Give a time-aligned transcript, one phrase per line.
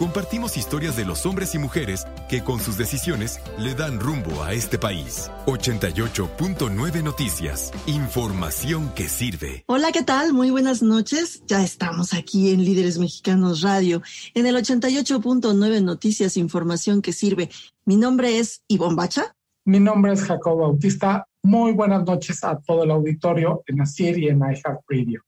[0.00, 4.54] Compartimos historias de los hombres y mujeres que con sus decisiones le dan rumbo a
[4.54, 5.30] este país.
[5.44, 7.70] 88.9 Noticias.
[7.84, 9.62] Información que sirve.
[9.66, 10.32] Hola, ¿qué tal?
[10.32, 11.42] Muy buenas noches.
[11.46, 14.00] Ya estamos aquí en Líderes Mexicanos Radio,
[14.32, 17.50] en el 88.9 Noticias, Información que sirve.
[17.84, 19.36] Mi nombre es Ivonne Bacha.
[19.66, 21.26] Mi nombre es Jacobo Bautista.
[21.42, 25.20] Muy buenas noches a todo el auditorio en Asir y en iHeartRadio.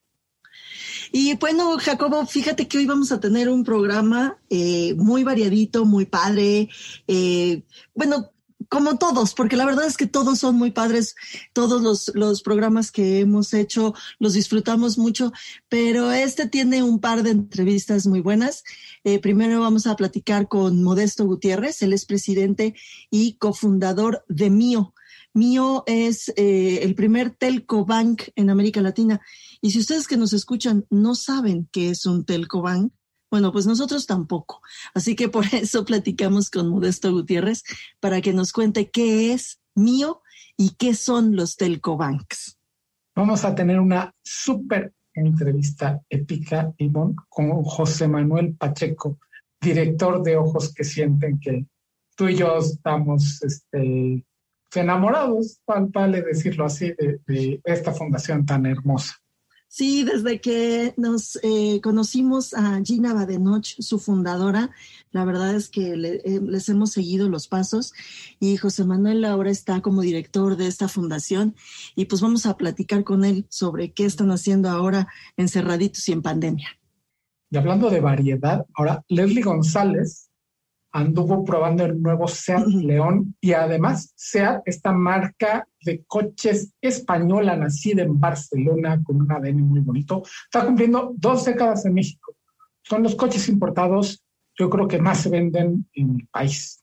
[1.13, 6.07] Y bueno, Jacobo, fíjate que hoy vamos a tener un programa eh, muy variadito, muy
[6.07, 6.71] padre.
[7.07, 7.63] Eh,
[7.95, 8.33] bueno,
[8.71, 11.15] como todos, porque la verdad es que todos son muy padres,
[11.53, 15.33] todos los, los programas que hemos hecho los disfrutamos mucho,
[15.69, 18.65] pero este tiene un par de entrevistas muy buenas.
[19.05, 22.75] Eh, primero vamos a platicar con Modesto Gutiérrez, él es presidente
[23.11, 24.92] y cofundador de Mío.
[25.35, 29.21] Mío es eh, el primer telco bank en América Latina.
[29.61, 32.93] Y si ustedes que nos escuchan no saben qué es un telco bank,
[33.31, 34.61] bueno, pues nosotros tampoco.
[34.93, 37.63] Así que por eso platicamos con Modesto Gutiérrez
[37.99, 40.21] para que nos cuente qué es mío
[40.57, 42.59] y qué son los telco banks.
[43.15, 49.19] Vamos a tener una súper entrevista épica, Ivonne, con José Manuel Pacheco,
[49.61, 51.67] director de Ojos que Sienten, que
[52.17, 54.25] tú y yo estamos este,
[54.81, 59.23] enamorados, vale decirlo así, de, de esta fundación tan hermosa.
[59.75, 64.71] Sí, desde que nos eh, conocimos a Gina Badenoch, su fundadora,
[65.13, 67.95] la verdad es que le, eh, les hemos seguido los pasos
[68.39, 71.57] y José Manuel ahora está como director de esta fundación
[71.97, 75.09] y pues vamos a platicar con él sobre qué están haciendo ahora
[75.39, 76.69] encerraditos y en pandemia.
[77.49, 80.29] Y hablando de variedad, ahora Leslie González
[80.93, 88.03] anduvo probando el nuevo Seat León y además Seat, esta marca de coches española nacida
[88.03, 92.35] en Barcelona con un ADN muy bonito, está cumpliendo dos décadas en México.
[92.83, 94.23] Son los coches importados,
[94.59, 96.82] yo creo que más se venden en el país.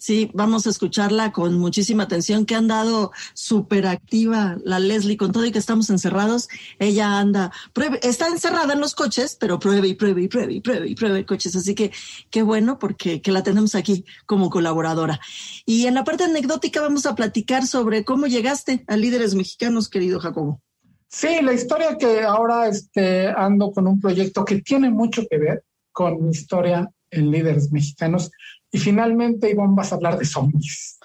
[0.00, 5.30] Sí, vamos a escucharla con muchísima atención, que ha andado súper activa la Leslie, con
[5.30, 9.88] todo y que estamos encerrados, ella anda, pruebe, está encerrada en los coches, pero pruebe
[9.88, 11.54] y pruebe y pruebe y pruebe y pruebe coches.
[11.54, 11.92] Así que
[12.30, 15.20] qué bueno porque que la tenemos aquí como colaboradora.
[15.66, 20.18] Y en la parte anecdótica vamos a platicar sobre cómo llegaste a Líderes Mexicanos, querido
[20.18, 20.62] Jacobo.
[21.08, 25.64] Sí, la historia que ahora este, ando con un proyecto que tiene mucho que ver
[25.92, 28.30] con mi historia en Líderes Mexicanos
[28.72, 30.98] y finalmente, Ivonne, vas a hablar de zombies.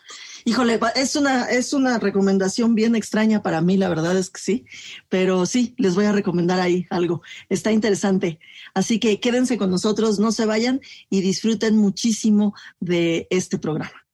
[0.47, 4.65] Híjole, es una, es una recomendación bien extraña para mí, la verdad es que sí,
[5.09, 7.23] pero sí, les voy a recomendar ahí algo.
[7.49, 8.39] Está interesante.
[8.75, 14.05] Así que quédense con nosotros, no se vayan y disfruten muchísimo de este programa.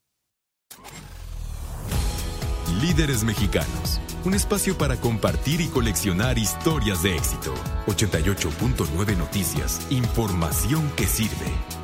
[2.79, 7.53] Líderes Mexicanos, un espacio para compartir y coleccionar historias de éxito.
[7.87, 11.80] 88.9 Noticias, información que sirve.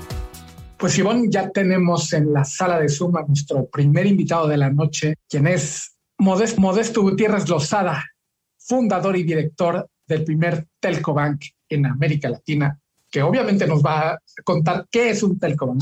[0.77, 4.69] Pues Ivonne, ya tenemos en la sala de Zoom a nuestro primer invitado de la
[4.69, 8.05] noche, quien es Modesto, Gutiérrez Lozada,
[8.59, 12.79] fundador y director del primer Telco Bank en América Latina,
[13.09, 15.81] que obviamente nos va a contar qué es un Telco Bank.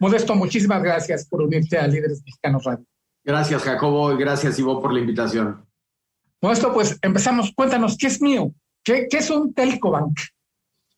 [0.00, 2.84] Modesto, muchísimas gracias por unirte a Líderes Mexicanos Radio.
[3.24, 5.64] Gracias, Jacobo, y gracias, Ivo, por la invitación.
[6.42, 7.52] Modesto, pues empezamos.
[7.56, 8.52] Cuéntanos, ¿qué es mío?
[8.84, 10.20] ¿Qué, qué es un Telco Bank?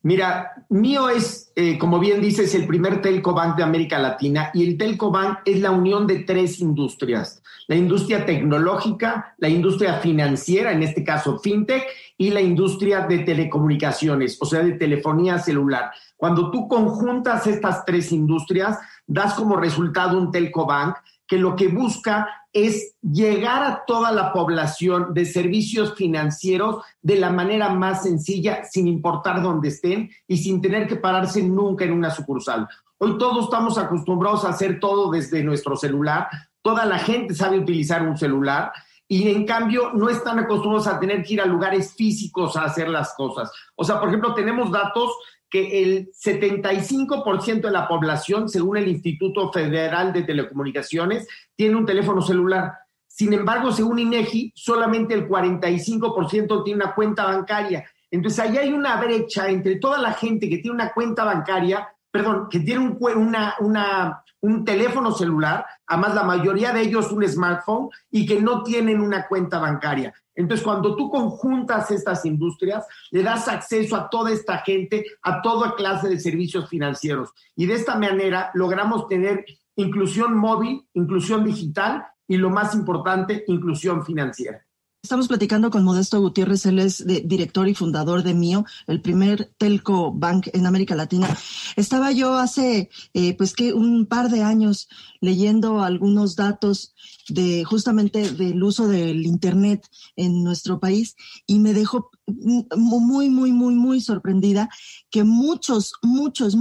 [0.02, 4.64] Mira, mío es, eh, como bien dices, el primer telco bank de América Latina y
[4.64, 10.70] el telco bank es la unión de tres industrias, la industria tecnológica, la industria financiera,
[10.70, 11.84] en este caso fintech,
[12.16, 15.90] y la industria de telecomunicaciones, o sea, de telefonía celular.
[16.16, 20.96] Cuando tú conjuntas estas tres industrias, das como resultado un telco bank
[21.28, 27.30] que lo que busca es llegar a toda la población de servicios financieros de la
[27.30, 32.10] manera más sencilla, sin importar dónde estén y sin tener que pararse nunca en una
[32.10, 32.66] sucursal.
[32.96, 36.28] Hoy todos estamos acostumbrados a hacer todo desde nuestro celular,
[36.62, 38.72] toda la gente sabe utilizar un celular
[39.06, 42.88] y en cambio no están acostumbrados a tener que ir a lugares físicos a hacer
[42.88, 43.52] las cosas.
[43.76, 45.12] O sea, por ejemplo, tenemos datos
[45.50, 52.20] que el 75% de la población, según el Instituto Federal de Telecomunicaciones, tiene un teléfono
[52.20, 52.72] celular.
[53.06, 57.84] Sin embargo, según INEGI, solamente el 45% tiene una cuenta bancaria.
[58.10, 62.48] Entonces, ahí hay una brecha entre toda la gente que tiene una cuenta bancaria, perdón,
[62.50, 67.88] que tiene un, una, una, un teléfono celular, además la mayoría de ellos un smartphone
[68.10, 70.14] y que no tienen una cuenta bancaria.
[70.34, 75.74] Entonces, cuando tú conjuntas estas industrias, le das acceso a toda esta gente, a toda
[75.74, 77.30] clase de servicios financieros.
[77.56, 79.44] Y de esta manera logramos tener
[79.74, 84.64] inclusión móvil, inclusión digital y lo más importante, inclusión financiera.
[85.08, 90.12] Estamos platicando con Modesto Gutiérrez, él es director y fundador de MIO, el primer telco
[90.12, 91.34] bank en América Latina.
[91.76, 94.86] Estaba yo hace, eh, pues que un par de años
[95.22, 96.94] leyendo algunos datos
[97.30, 101.16] de justamente del uso del Internet en nuestro país
[101.46, 104.68] y me dejó muy, muy, muy, muy sorprendida
[105.08, 106.54] que muchos, muchos,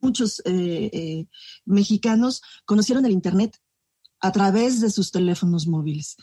[0.00, 1.26] muchos eh, eh,
[1.64, 3.60] mexicanos conocieron el Internet
[4.18, 6.16] a través de sus teléfonos móviles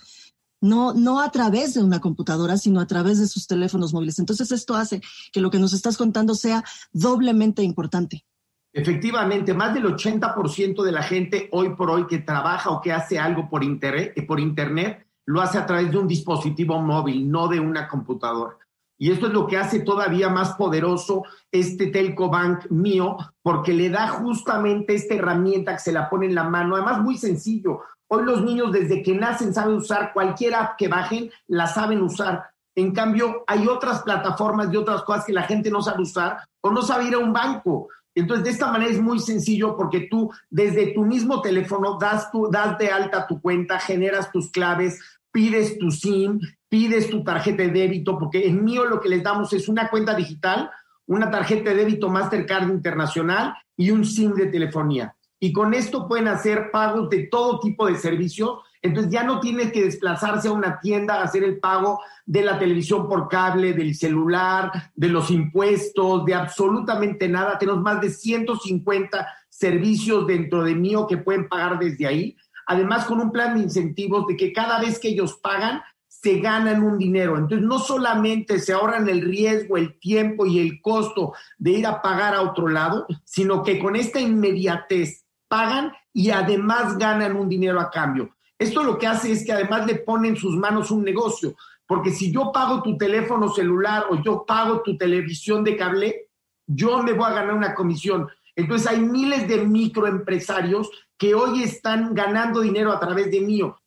[0.61, 4.19] no, no a través de una computadora, sino a través de sus teléfonos móviles.
[4.19, 5.01] Entonces esto hace
[5.33, 6.63] que lo que nos estás contando sea
[6.93, 8.25] doblemente importante.
[8.73, 13.19] Efectivamente, más del 80% de la gente hoy por hoy que trabaja o que hace
[13.19, 17.59] algo por internet, por internet lo hace a través de un dispositivo móvil, no de
[17.59, 18.57] una computadora.
[18.97, 23.89] Y esto es lo que hace todavía más poderoso este Telco Bank mío, porque le
[23.89, 26.75] da justamente esta herramienta que se la pone en la mano.
[26.75, 27.81] Además, muy sencillo.
[28.13, 32.43] Hoy los niños desde que nacen saben usar cualquier app que bajen, la saben usar.
[32.75, 36.71] En cambio, hay otras plataformas y otras cosas que la gente no sabe usar o
[36.71, 37.87] no sabe ir a un banco.
[38.13, 42.51] Entonces, de esta manera es muy sencillo porque tú desde tu mismo teléfono das, tu,
[42.51, 44.99] das de alta tu cuenta, generas tus claves,
[45.31, 49.53] pides tu SIM, pides tu tarjeta de débito, porque en mío lo que les damos
[49.53, 50.69] es una cuenta digital,
[51.05, 56.27] una tarjeta de débito Mastercard internacional y un SIM de telefonía y con esto pueden
[56.27, 58.59] hacer pagos de todo tipo de servicios.
[58.79, 62.59] Entonces ya no tienes que desplazarse a una tienda a hacer el pago de la
[62.59, 67.57] televisión por cable, del celular, de los impuestos, de absolutamente nada.
[67.57, 72.37] Tenemos más de 150 servicios dentro de mío que pueden pagar desde ahí.
[72.67, 76.83] Además, con un plan de incentivos de que cada vez que ellos pagan, se ganan
[76.83, 77.35] un dinero.
[77.35, 81.99] Entonces, no solamente se ahorran el riesgo, el tiempo y el costo de ir a
[81.99, 87.81] pagar a otro lado, sino que con esta inmediatez pagan y además ganan un dinero
[87.81, 88.37] a cambio.
[88.57, 91.55] Esto lo que hace es que además le pone en sus manos un negocio,
[91.85, 96.29] porque si yo pago tu teléfono celular o yo pago tu televisión de cable,
[96.65, 98.29] yo me voy a ganar una comisión.
[98.55, 103.77] Entonces hay miles de microempresarios que hoy están ganando dinero a través de mío.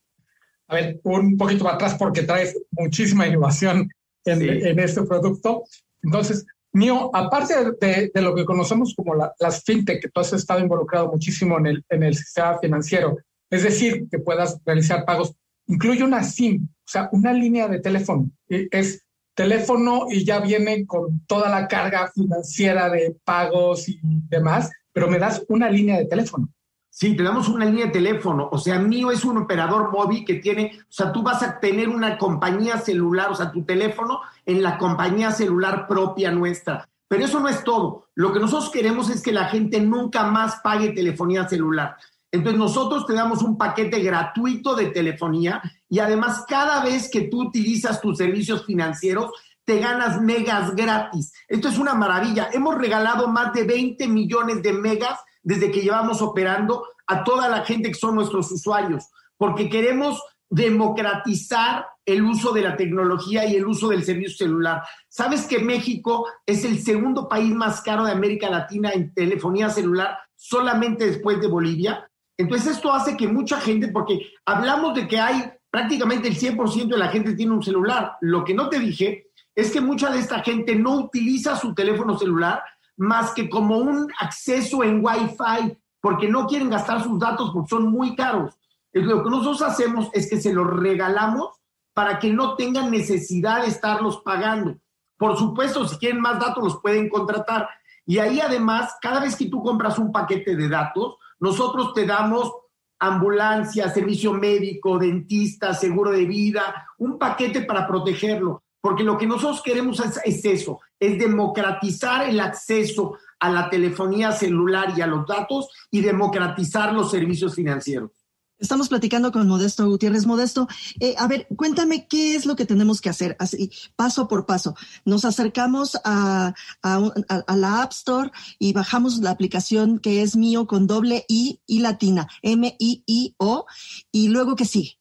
[0.69, 3.91] A ver, un poquito atrás porque traes muchísima innovación
[4.27, 5.65] en, en este producto.
[6.03, 11.09] Entonces, Mío, aparte de, lo que conocemos como las fintech, que tú has estado involucrado
[11.09, 13.17] muchísimo en el, en el sistema financiero,
[13.49, 15.35] es decir, que puedas realizar pagos,
[15.69, 18.29] incluye una SIM, o sea, una línea de teléfono.
[18.49, 19.05] Es
[19.35, 25.21] teléfono y ya viene con toda la carga financiera de pagos y demás, pero me
[25.21, 26.49] das una línea de teléfono.
[26.97, 28.49] Sí, te damos una línea de teléfono.
[28.53, 31.89] O sea, mío es un operador móvil que tiene, o sea, tú vas a tener
[31.89, 36.89] una compañía celular, o sea, tu teléfono en la compañía celular propia nuestra.
[37.09, 38.07] Pero eso no es todo.
[38.15, 41.97] Lo que nosotros queremos es que la gente nunca más pague telefonía celular.
[42.31, 47.49] Entonces nosotros te damos un paquete gratuito de telefonía y además cada vez que tú
[47.49, 49.33] utilizas tus servicios financieros,
[49.65, 51.33] te ganas megas gratis.
[51.49, 52.51] Esto es una maravilla.
[52.53, 57.65] Hemos regalado más de 20 millones de megas desde que llevamos operando a toda la
[57.65, 60.21] gente que son nuestros usuarios, porque queremos
[60.51, 64.83] democratizar el uso de la tecnología y el uso del servicio celular.
[65.09, 70.19] ¿Sabes que México es el segundo país más caro de América Latina en telefonía celular,
[70.35, 72.11] solamente después de Bolivia?
[72.37, 76.99] Entonces esto hace que mucha gente, porque hablamos de que hay prácticamente el 100% de
[76.99, 78.13] la gente tiene un celular.
[78.21, 82.19] Lo que no te dije es que mucha de esta gente no utiliza su teléfono
[82.19, 82.63] celular
[82.97, 87.91] más que como un acceso en Wi-Fi, porque no quieren gastar sus datos porque son
[87.91, 88.55] muy caros.
[88.93, 91.61] Lo que nosotros hacemos es que se los regalamos
[91.93, 94.77] para que no tengan necesidad de estarlos pagando.
[95.17, 97.69] Por supuesto, si quieren más datos, los pueden contratar.
[98.05, 102.53] Y ahí además, cada vez que tú compras un paquete de datos, nosotros te damos
[102.99, 108.64] ambulancia, servicio médico, dentista, seguro de vida, un paquete para protegerlo.
[108.85, 114.31] Porque lo que nosotros queremos es, es eso, es democratizar el acceso a la telefonía
[114.31, 118.11] celular y a los datos y democratizar los servicios financieros.
[118.59, 120.27] Estamos platicando con Modesto Gutiérrez.
[120.27, 120.69] Modesto,
[121.01, 124.75] eh, a ver, cuéntame qué es lo que tenemos que hacer, así, paso por paso.
[125.07, 131.25] Nos acercamos a, la App Store y bajamos la aplicación que es mío con doble
[131.27, 133.65] I y latina, M-I-I-O,
[134.13, 134.99] y luego que sí.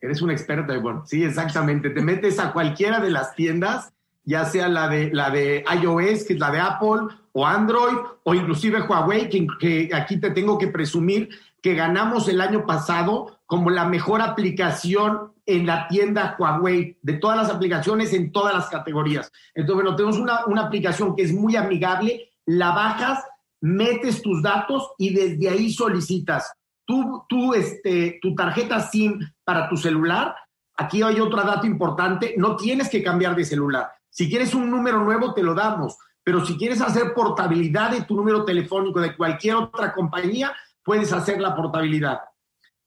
[0.00, 1.90] Eres un experto, bueno, sí, exactamente.
[1.90, 3.92] Te metes a cualquiera de las tiendas,
[4.24, 8.34] ya sea la de, la de iOS, que es la de Apple, o Android, o
[8.34, 13.86] inclusive Huawei, que aquí te tengo que presumir que ganamos el año pasado como la
[13.86, 19.32] mejor aplicación en la tienda Huawei, de todas las aplicaciones en todas las categorías.
[19.54, 23.24] Entonces, bueno, tenemos una, una aplicación que es muy amigable, la bajas,
[23.60, 26.52] metes tus datos y desde ahí solicitas
[27.28, 30.34] tu, este, tu tarjeta SIM para tu celular.
[30.76, 33.90] Aquí hay otro dato importante, no tienes que cambiar de celular.
[34.08, 38.16] Si quieres un número nuevo, te lo damos, pero si quieres hacer portabilidad de tu
[38.16, 42.20] número telefónico de cualquier otra compañía, puedes hacer la portabilidad.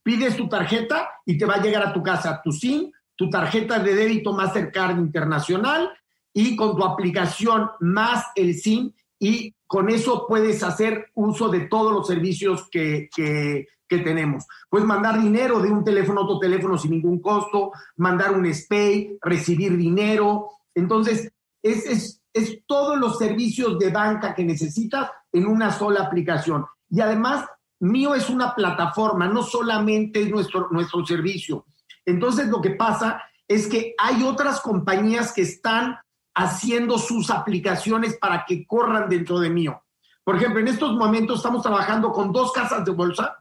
[0.03, 3.77] Pides tu tarjeta y te va a llegar a tu casa tu SIM, tu tarjeta
[3.77, 5.91] de débito Mastercard Internacional
[6.33, 11.93] y con tu aplicación más el SIM y con eso puedes hacer uso de todos
[11.93, 13.67] los servicios que, que,
[13.99, 14.45] tenemos.
[14.69, 19.17] Puedes mandar dinero de un teléfono a otro teléfono sin ningún costo, mandar un SPAY,
[19.21, 20.49] recibir dinero.
[20.73, 21.31] Entonces,
[21.61, 26.65] es, es, es todos los servicios de banca que necesitas en una sola aplicación.
[26.89, 27.45] Y además
[27.81, 31.65] Mío es una plataforma, no solamente es nuestro, nuestro servicio.
[32.05, 35.97] Entonces lo que pasa es que hay otras compañías que están
[36.35, 39.83] haciendo sus aplicaciones para que corran dentro de Mío.
[40.23, 43.40] Por ejemplo, en estos momentos estamos trabajando con dos casas de bolsa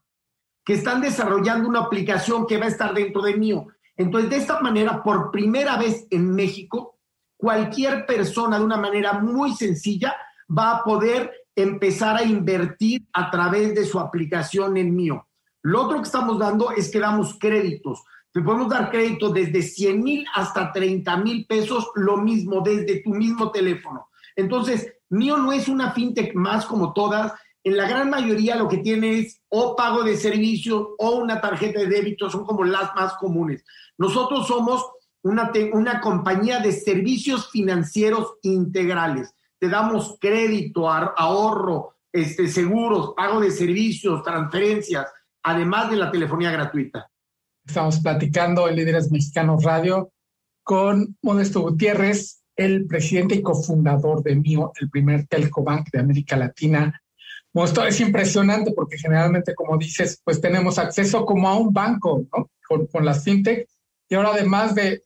[0.64, 3.66] que están desarrollando una aplicación que va a estar dentro de Mío.
[3.96, 6.98] Entonces, de esta manera, por primera vez en México,
[7.36, 10.14] cualquier persona de una manera muy sencilla
[10.48, 15.26] va a poder empezar a invertir a través de su aplicación en mío.
[15.62, 18.04] Lo otro que estamos dando es que damos créditos.
[18.32, 23.10] Te podemos dar créditos desde 100 mil hasta 30 mil pesos, lo mismo desde tu
[23.10, 24.08] mismo teléfono.
[24.36, 27.32] Entonces, mío no es una fintech más como todas.
[27.62, 31.80] En la gran mayoría lo que tiene es o pago de servicio o una tarjeta
[31.80, 33.64] de débito, son como las más comunes.
[33.98, 34.84] Nosotros somos
[35.22, 43.50] una, una compañía de servicios financieros integrales te damos crédito, ahorro, este, seguros, pago de
[43.50, 45.06] servicios, transferencias,
[45.42, 47.10] además de la telefonía gratuita.
[47.64, 50.12] Estamos platicando en Líderes Mexicanos Radio
[50.64, 56.36] con Modesto Gutiérrez, el presidente y cofundador de MIO, el primer telco bank de América
[56.36, 57.02] Latina.
[57.52, 62.50] Modesto, es impresionante porque generalmente, como dices, pues tenemos acceso como a un banco, ¿no?
[62.66, 63.66] Con, con las fintech
[64.10, 65.04] y ahora, además de,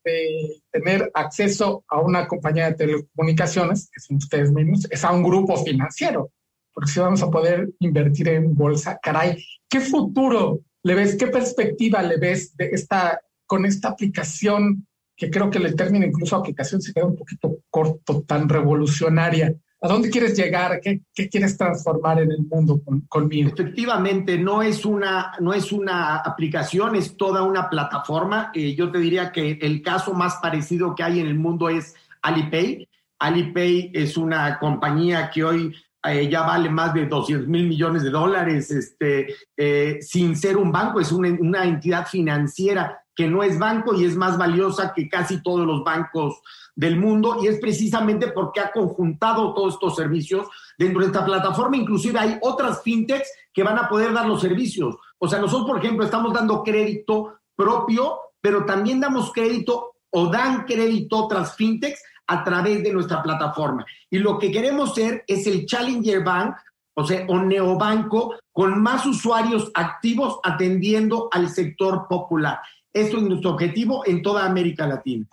[0.70, 5.62] tener acceso a una compañía de telecomunicaciones, que son ustedes mismos, es a un grupo
[5.62, 6.32] financiero,
[6.72, 12.02] porque si vamos a poder invertir en bolsa, caray, ¿qué futuro le ves, qué perspectiva
[12.02, 16.94] le ves de esta, con esta aplicación, que creo que el término incluso aplicación se
[16.94, 19.54] queda un poquito corto, tan revolucionaria?
[19.84, 20.80] ¿A dónde quieres llegar?
[20.80, 23.50] ¿Qué, quieres transformar en el mundo conmigo?
[23.50, 28.50] Efectivamente, no es, una, no es una aplicación, es toda una plataforma.
[28.54, 31.94] Eh, yo te diría que el caso más parecido que hay en el mundo es
[32.22, 32.88] Alipay.
[33.18, 38.10] Alipay es una compañía que hoy eh, ya vale más de 200 mil millones de
[38.10, 43.94] dólares, este, eh, sin ser un banco, es una entidad financiera que no es banco
[43.94, 46.40] y es más valiosa que casi todos los bancos
[46.74, 51.76] del mundo y es precisamente porque ha conjuntado todos estos servicios dentro de esta plataforma.
[51.76, 54.96] Inclusive hay otras fintechs que van a poder dar los servicios.
[55.18, 60.64] O sea, nosotros, por ejemplo, estamos dando crédito propio, pero también damos crédito o dan
[60.64, 63.84] crédito otras fintechs a través de nuestra plataforma.
[64.10, 66.56] Y lo que queremos ser es el Challenger Bank,
[66.94, 72.60] o sea, o neobanco con más usuarios activos atendiendo al sector popular.
[72.94, 75.26] Esto es nuestro objetivo en toda América Latina.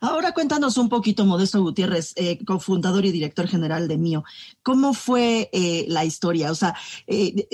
[0.00, 4.24] Ahora cuéntanos un poquito, Modesto Gutiérrez, eh, cofundador y director general de Mío.
[4.62, 6.50] ¿Cómo fue eh, la historia?
[6.50, 6.74] O sea,
[7.06, 7.48] eh,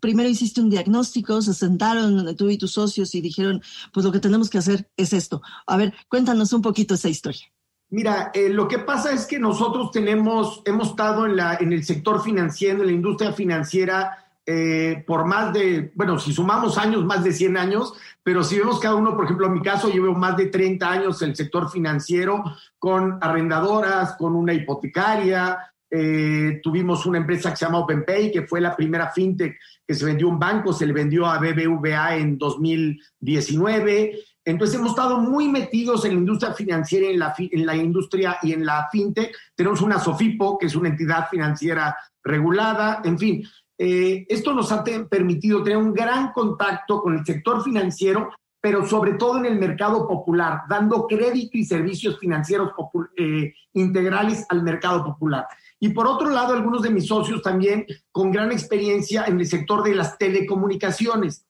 [0.00, 3.62] primero hiciste un diagnóstico, se sentaron tú y tus socios y dijeron,
[3.92, 5.42] pues lo que tenemos que hacer es esto.
[5.66, 7.46] A ver, cuéntanos un poquito esa historia.
[7.90, 12.20] Mira, lo que pasa es que nosotros tenemos, hemos estado en, la, en el sector
[12.20, 17.32] financiero, en la industria financiera, eh, por más de, bueno, si sumamos años, más de
[17.32, 20.46] 100 años, pero si vemos cada uno, por ejemplo, en mi caso, llevo más de
[20.46, 22.44] 30 años en el sector financiero
[22.78, 25.58] con arrendadoras, con una hipotecaria.
[25.90, 30.04] Eh, tuvimos una empresa que se llama OpenPay, que fue la primera fintech que se
[30.04, 34.18] vendió un banco, se le vendió a BBVA en 2019.
[34.44, 38.52] Entonces hemos estado muy metidos en la industria financiera, en la, en la industria y
[38.52, 39.34] en la fintech.
[39.54, 43.44] Tenemos una Sofipo, que es una entidad financiera regulada, en fin.
[43.78, 48.30] Eh, esto nos ha permitido tener un gran contacto con el sector financiero,
[48.60, 52.72] pero sobre todo en el mercado popular, dando crédito y servicios financieros
[53.16, 55.46] eh, integrales al mercado popular.
[55.78, 59.82] Y por otro lado, algunos de mis socios también con gran experiencia en el sector
[59.82, 61.46] de las telecomunicaciones.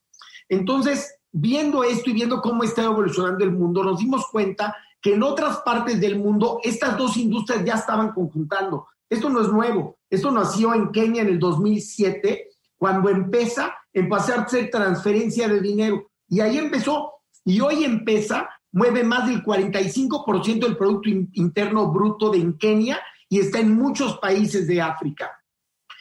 [0.48, 5.22] Entonces, viendo esto y viendo cómo está evolucionando el mundo, nos dimos cuenta que en
[5.22, 8.88] otras partes del mundo estas dos industrias ya estaban conjuntando.
[9.08, 14.70] Esto no es nuevo, esto nació en Kenia en el 2007, cuando empieza, a hacer
[14.70, 16.10] transferencia de dinero.
[16.28, 17.12] Y ahí empezó,
[17.44, 23.60] y hoy empieza, mueve más del 45% del Producto Interno Bruto de Kenia y está
[23.60, 25.30] en muchos países de África.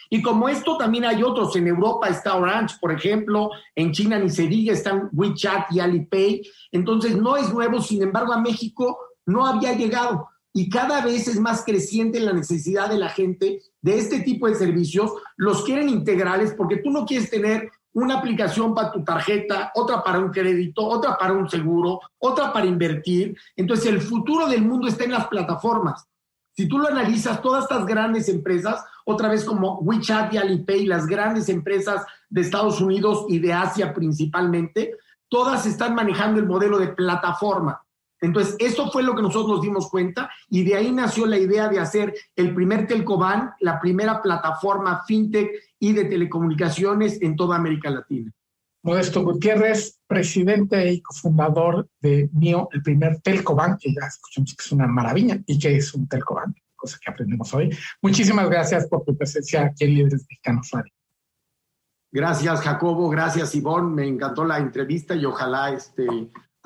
[0.10, 4.30] Y como esto también hay otros, en Europa está Orange, por ejemplo, en China ni
[4.30, 6.42] se diga, están WeChat y Alipay.
[6.72, 11.38] Entonces no es nuevo, sin embargo a México no había llegado y cada vez es
[11.38, 15.12] más creciente la necesidad de la gente de este tipo de servicios.
[15.36, 20.20] Los quieren integrales porque tú no quieres tener una aplicación para tu tarjeta, otra para
[20.20, 23.38] un crédito, otra para un seguro, otra para invertir.
[23.58, 26.08] Entonces el futuro del mundo está en las plataformas.
[26.56, 31.06] Si tú lo analizas, todas estas grandes empresas, otra vez como WeChat y Alipay, las
[31.06, 34.96] grandes empresas de Estados Unidos y de Asia principalmente,
[35.28, 37.85] todas están manejando el modelo de plataforma.
[38.22, 41.68] Entonces, eso fue lo que nosotros nos dimos cuenta y de ahí nació la idea
[41.68, 47.90] de hacer el primer Telcoban, la primera plataforma fintech y de telecomunicaciones en toda América
[47.90, 48.32] Latina.
[48.84, 54.72] Modesto Gutiérrez, presidente y cofundador de MIO, el primer Telcoban, que ya escuchamos que es
[54.72, 57.76] una maravilla y que es un Telcoban, cosa que aprendemos hoy.
[58.02, 60.94] Muchísimas gracias por tu presencia aquí en Líderes Mexicanos Radio.
[62.12, 63.10] Gracias, Jacobo.
[63.10, 63.94] Gracias, Ivonne.
[63.94, 66.06] Me encantó la entrevista y ojalá este,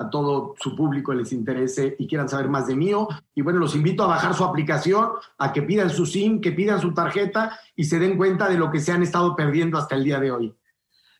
[0.00, 3.06] a todo su público les interese y quieran saber más de mío.
[3.34, 6.80] Y bueno, los invito a bajar su aplicación, a que pidan su SIM, que pidan
[6.80, 10.04] su tarjeta y se den cuenta de lo que se han estado perdiendo hasta el
[10.04, 10.54] día de hoy.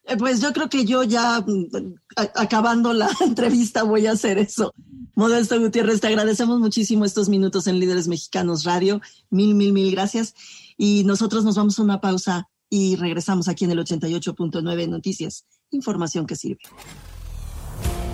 [0.04, 1.94] Eh, pues yo creo que yo ya mm,
[2.36, 4.72] acabando la entrevista voy a hacer eso.
[5.14, 9.02] Modesto Gutiérrez, te agradecemos muchísimo estos minutos en Líderes Mexicanos Radio.
[9.28, 10.34] Mil, mil, mil gracias.
[10.78, 15.44] Y nosotros nos vamos a una pausa y regresamos aquí en el 88.9 Noticias.
[15.70, 16.60] Información que sirve.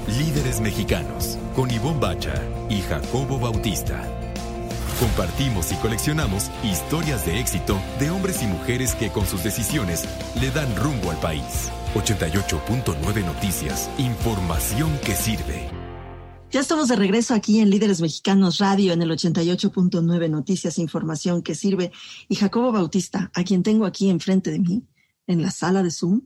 [0.08, 2.34] Líderes Mexicanos con Ivonne Bacha
[2.70, 4.08] y Jacobo Bautista.
[5.00, 10.04] Compartimos y coleccionamos historias de éxito de hombres y mujeres que con sus decisiones
[10.40, 11.72] le dan rumbo al país.
[11.94, 15.68] 88.9 Noticias, información que sirve.
[16.52, 21.56] Ya estamos de regreso aquí en Líderes Mexicanos Radio en el 88.9 Noticias, información que
[21.56, 21.90] sirve.
[22.28, 24.84] Y Jacobo Bautista, a quien tengo aquí enfrente de mí,
[25.26, 26.20] en la sala de Zoom,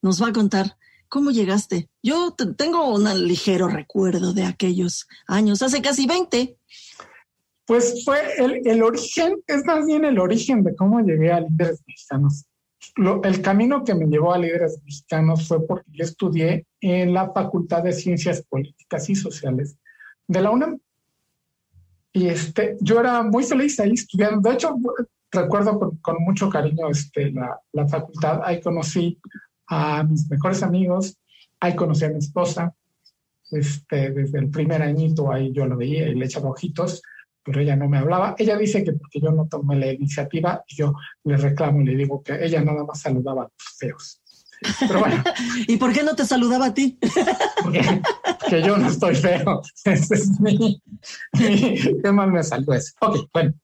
[0.00, 0.78] nos va a contar
[1.12, 1.90] cómo llegaste.
[2.02, 6.56] Yo tengo un ligero recuerdo de aquellos años, hace casi 20.
[7.66, 12.46] Pues fue el, origen, es más bien el origen de cómo llegué a líderes mexicanos.
[13.24, 17.82] el camino que me llevó a líderes mexicanos fue porque yo estudié en la Facultad
[17.82, 19.76] de Ciencias Políticas y Sociales
[20.26, 20.80] de la UNAM.
[22.14, 24.48] Y este, yo era muy feliz ahí estudiando.
[24.48, 24.74] De hecho,
[25.30, 28.40] recuerdo con, mucho cariño este, la, la, facultad.
[28.44, 29.18] Ahí conocí
[29.68, 31.16] a mis mejores amigos,
[31.60, 32.74] ahí conocí a mi esposa.
[33.50, 37.02] Este, desde el primer añito ahí yo lo veía y le echaba ojitos
[37.44, 38.34] pero ella no me hablaba.
[38.38, 40.94] Ella dice que porque yo no tomé la iniciativa, yo
[41.24, 44.20] le reclamo y le digo que ella nada más saludaba a los feos.
[44.80, 45.22] Pero bueno.
[45.66, 46.98] ¿Y por qué no te saludaba a ti?
[48.48, 49.62] que yo no estoy feo.
[49.84, 50.80] Ese es mi,
[51.32, 52.92] qué mal me salió eso.
[53.00, 53.54] Ok, bueno.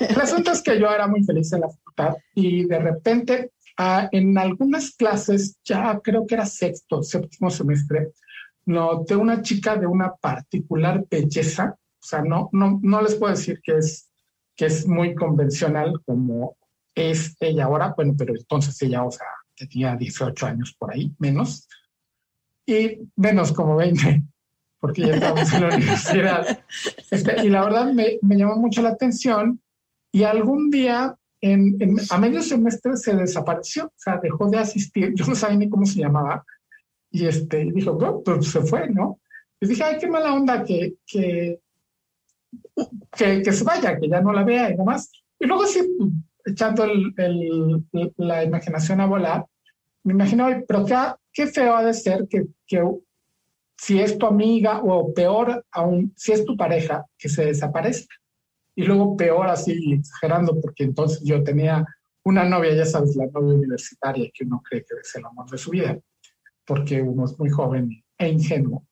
[0.00, 4.08] El asunto es que yo era muy feliz en la facultad y de repente ah,
[4.12, 8.12] en algunas clases, ya creo que era sexto, séptimo semestre,
[8.66, 13.60] noté una chica de una particular belleza o sea, no, no, no les puedo decir
[13.62, 14.10] que es,
[14.56, 16.56] que es muy convencional como
[16.96, 21.68] es ella ahora, bueno, pero entonces ella, o sea, tenía 18 años por ahí, menos,
[22.66, 24.24] y menos como 20,
[24.80, 26.64] porque ya estábamos en la universidad.
[27.08, 29.60] Este, y la verdad me, me, llamó mucho la atención
[30.10, 35.26] y algún día, en, a medio semestre, se desapareció, o sea, dejó de asistir, yo
[35.26, 36.44] no sabía ni cómo se llamaba,
[37.10, 39.20] y este, dijo, pues se fue, ¿no?
[39.60, 41.60] Y dije, ay, qué mala onda que, que,
[43.16, 45.10] que, que, se vaya, que ya no la vea y demás.
[45.38, 45.80] Y luego sí,
[46.44, 47.84] echando el,
[48.16, 49.46] la imaginación a volar,
[50.04, 50.96] me imagino, pero qué,
[51.32, 52.82] qué feo ha de ser que, que
[53.76, 58.14] si es tu amiga o peor aún, si es tu pareja, que se desaparezca.
[58.74, 61.84] Y luego peor así, exagerando, porque entonces yo tenía
[62.24, 65.58] una novia, ya sabes, la novia universitaria, que uno cree que es el amor de
[65.58, 65.98] su vida,
[66.64, 68.86] porque uno es muy joven e ingenuo.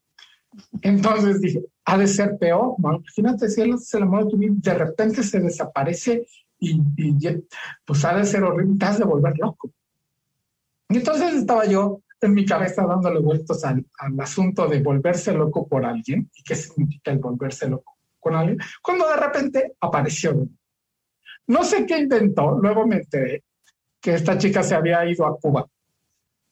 [0.83, 2.97] Entonces dije, ha de ser peor, ¿no?
[2.97, 6.27] Imagínate si él es el amor de tu vida, de repente se desaparece
[6.59, 6.83] y,
[7.87, 9.71] pues ha de ser horrible, te has de volver loco.
[10.89, 15.67] Y entonces estaba yo en mi cabeza dándole vueltas al, al, asunto de volverse loco
[15.67, 20.47] por alguien y qué significa el volverse loco con alguien, cuando de repente apareció.
[21.47, 23.43] No sé qué inventó, luego me enteré
[24.01, 25.67] que esta chica se había ido a Cuba.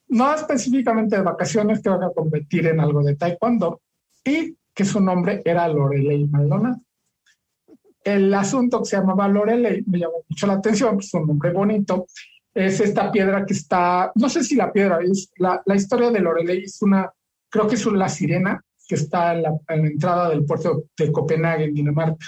[0.08, 3.80] No específicamente de vacaciones, que van a competir en algo de taekwondo
[4.24, 6.80] y que su nombre era Lorelei Maldonado.
[8.02, 12.06] El asunto que se llamaba Lorelei me llamó mucho la atención, es un nombre bonito
[12.58, 16.20] es esta piedra que está, no sé si la piedra es, la, la historia de
[16.20, 17.10] Lorelei es una,
[17.48, 21.12] creo que es una, la sirena que está en la, la, entrada del puerto de
[21.12, 22.26] Copenhague, en Dinamarca.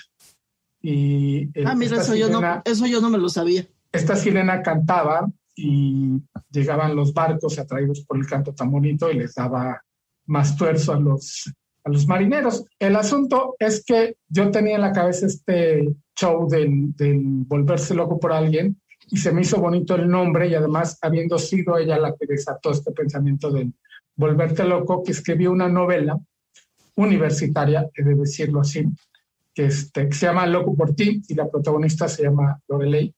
[0.83, 3.67] Y, eh, ah, mira, eso, sirena, yo no, eso yo no me lo sabía.
[3.91, 9.35] Esta sirena cantaba y llegaban los barcos atraídos por el canto tan bonito y les
[9.35, 9.83] daba
[10.27, 11.53] más tuerzo a los,
[11.85, 12.65] a los marineros.
[12.79, 18.21] El asunto es que yo tenía en la cabeza este show del, del volverse loco
[18.21, 22.15] por alguien y se me hizo bonito el nombre y además habiendo sido ella la
[22.15, 23.73] que desató este pensamiento de
[24.15, 26.21] volverte loco, que escribió una novela
[27.01, 28.85] universitaria, he de decirlo así,
[29.55, 33.15] que, este, que se llama Loco por ti y la protagonista se llama Lorelei.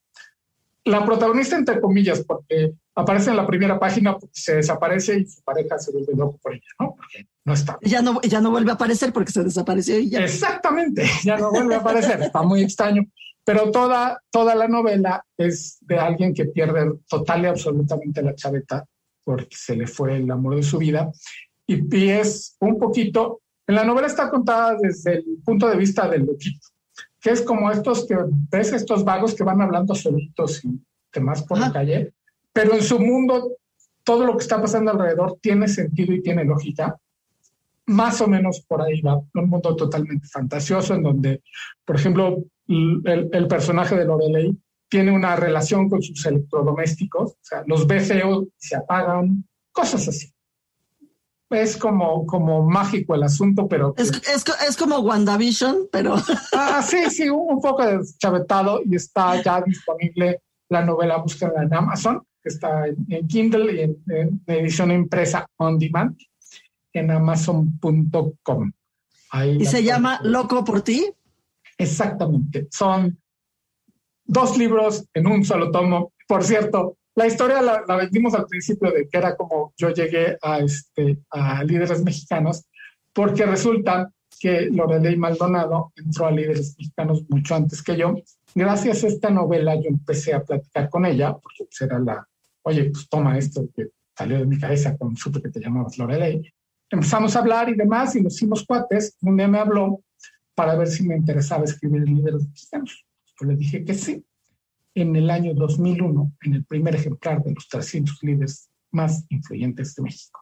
[0.84, 5.78] La protagonista entre comillas, porque aparece en la primera página, se desaparece y su pareja
[5.78, 6.94] se vuelve loco por ella, ¿no?
[6.96, 7.78] Porque no está.
[7.82, 10.24] Ya no, ya no vuelve a aparecer porque se desapareció y ya.
[10.24, 13.04] Exactamente, ya no vuelve a aparecer, está muy extraño.
[13.44, 18.84] Pero toda, toda la novela es de alguien que pierde total y absolutamente la chaveta
[19.24, 21.10] porque se le fue el amor de su vida.
[21.66, 26.08] Y, y es un poquito, en la novela está contada desde el punto de vista
[26.08, 26.66] del loquito,
[27.20, 28.16] que es como estos que
[28.50, 30.80] ves, estos vagos que van hablando solitos y
[31.12, 32.12] demás por la calle,
[32.52, 33.56] pero en su mundo
[34.04, 36.96] todo lo que está pasando alrededor tiene sentido y tiene lógica.
[37.86, 41.42] Más o menos por ahí va, un mundo totalmente fantasioso en donde,
[41.84, 44.56] por ejemplo, el, el, personaje de Lorelei
[44.88, 50.32] tiene una relación con sus electrodomésticos, o sea, los ve feos se apagan, cosas así.
[51.52, 53.94] Es como, como mágico el asunto, pero...
[53.96, 56.16] Es, es, es como WandaVision, pero...
[56.52, 61.74] Ah, sí, sí, un, un poco deschavetado y está ya disponible la novela Búsqueda en
[61.74, 66.16] Amazon, que está en, en Kindle y en, en, edición impresa on demand
[66.92, 68.72] en amazon.com.
[69.58, 71.10] ¿Y se llama Loco por ti?
[71.78, 72.68] Exactamente.
[72.70, 73.18] Son
[74.24, 76.12] dos libros en un solo tomo.
[76.28, 80.38] Por cierto, la historia la, la vendimos al principio de que era como yo llegué
[80.40, 82.64] a, este, a líderes mexicanos,
[83.12, 88.14] porque resulta que Lorelei Maldonado entró a líderes mexicanos mucho antes que yo.
[88.54, 92.26] Gracias a esta novela yo empecé a platicar con ella, porque pues era la,
[92.62, 96.52] oye, pues toma esto que salió de mi cabeza cuando supe que te llamabas Lorelei.
[96.90, 99.16] Empezamos a hablar y demás y nos hicimos cuates.
[99.22, 100.02] Un día me habló
[100.54, 103.04] para ver si me interesaba escribir libros mexicanos.
[103.40, 104.24] Yo le dije que sí.
[104.94, 110.02] En el año 2001, en el primer ejemplar de los 300 líderes más influyentes de
[110.02, 110.40] México.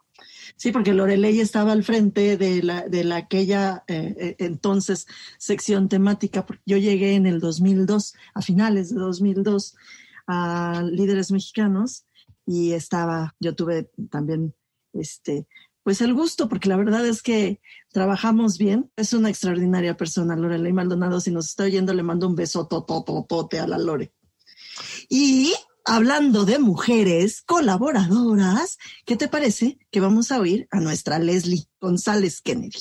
[0.56, 5.06] Sí, porque Lorelei estaba al frente de la, de la aquella eh, eh entonces
[5.38, 6.44] sección temática.
[6.66, 9.76] Yo llegué en el 2002, a finales de 2002,
[10.26, 12.06] a líderes mexicanos
[12.46, 14.54] y estaba, yo tuve también
[14.92, 15.46] este,
[15.82, 17.60] pues el gusto, porque la verdad es que
[17.92, 18.90] trabajamos bien.
[18.96, 21.20] Es una extraordinaria persona, Lorelei Maldonado.
[21.20, 24.12] Si nos está oyendo, le mando un beso totototote a la Lore.
[25.12, 25.52] Y
[25.84, 32.40] hablando de mujeres colaboradoras, ¿qué te parece que vamos a oír a nuestra Leslie González
[32.40, 32.78] Kennedy?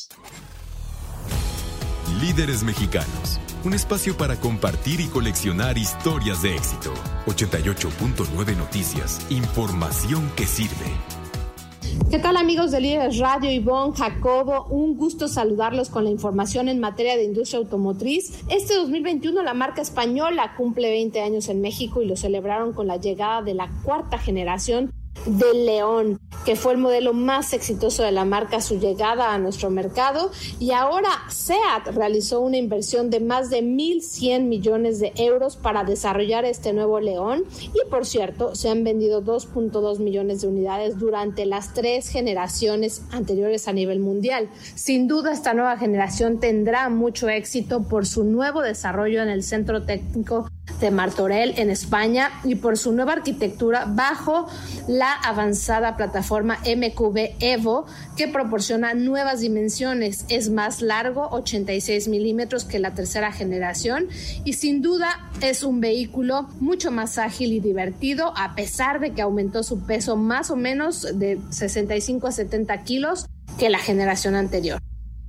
[2.21, 3.39] Líderes mexicanos.
[3.63, 6.93] Un espacio para compartir y coleccionar historias de éxito.
[7.25, 9.25] 88.9 Noticias.
[9.31, 11.18] Información que sirve.
[12.09, 14.65] ¿Qué tal amigos de Líderes Radio, Ivonne, Jacobo?
[14.69, 18.43] Un gusto saludarlos con la información en materia de industria automotriz.
[18.49, 22.97] Este 2021 la marca española cumple 20 años en México y lo celebraron con la
[22.97, 24.91] llegada de la cuarta generación
[25.25, 29.69] del León, que fue el modelo más exitoso de la marca su llegada a nuestro
[29.69, 30.31] mercado.
[30.59, 36.45] Y ahora SEAT realizó una inversión de más de 1.100 millones de euros para desarrollar
[36.45, 37.43] este nuevo León.
[37.61, 43.67] Y por cierto, se han vendido 2.2 millones de unidades durante las tres generaciones anteriores
[43.67, 44.49] a nivel mundial.
[44.75, 49.83] Sin duda, esta nueva generación tendrá mucho éxito por su nuevo desarrollo en el centro
[49.83, 54.47] técnico de Martorell en España y por su nueva arquitectura bajo
[54.87, 60.25] la avanzada plataforma MQB Evo que proporciona nuevas dimensiones.
[60.29, 64.07] Es más largo, 86 milímetros que la tercera generación
[64.43, 69.21] y sin duda es un vehículo mucho más ágil y divertido a pesar de que
[69.21, 73.25] aumentó su peso más o menos de 65 a 70 kilos
[73.57, 74.79] que la generación anterior.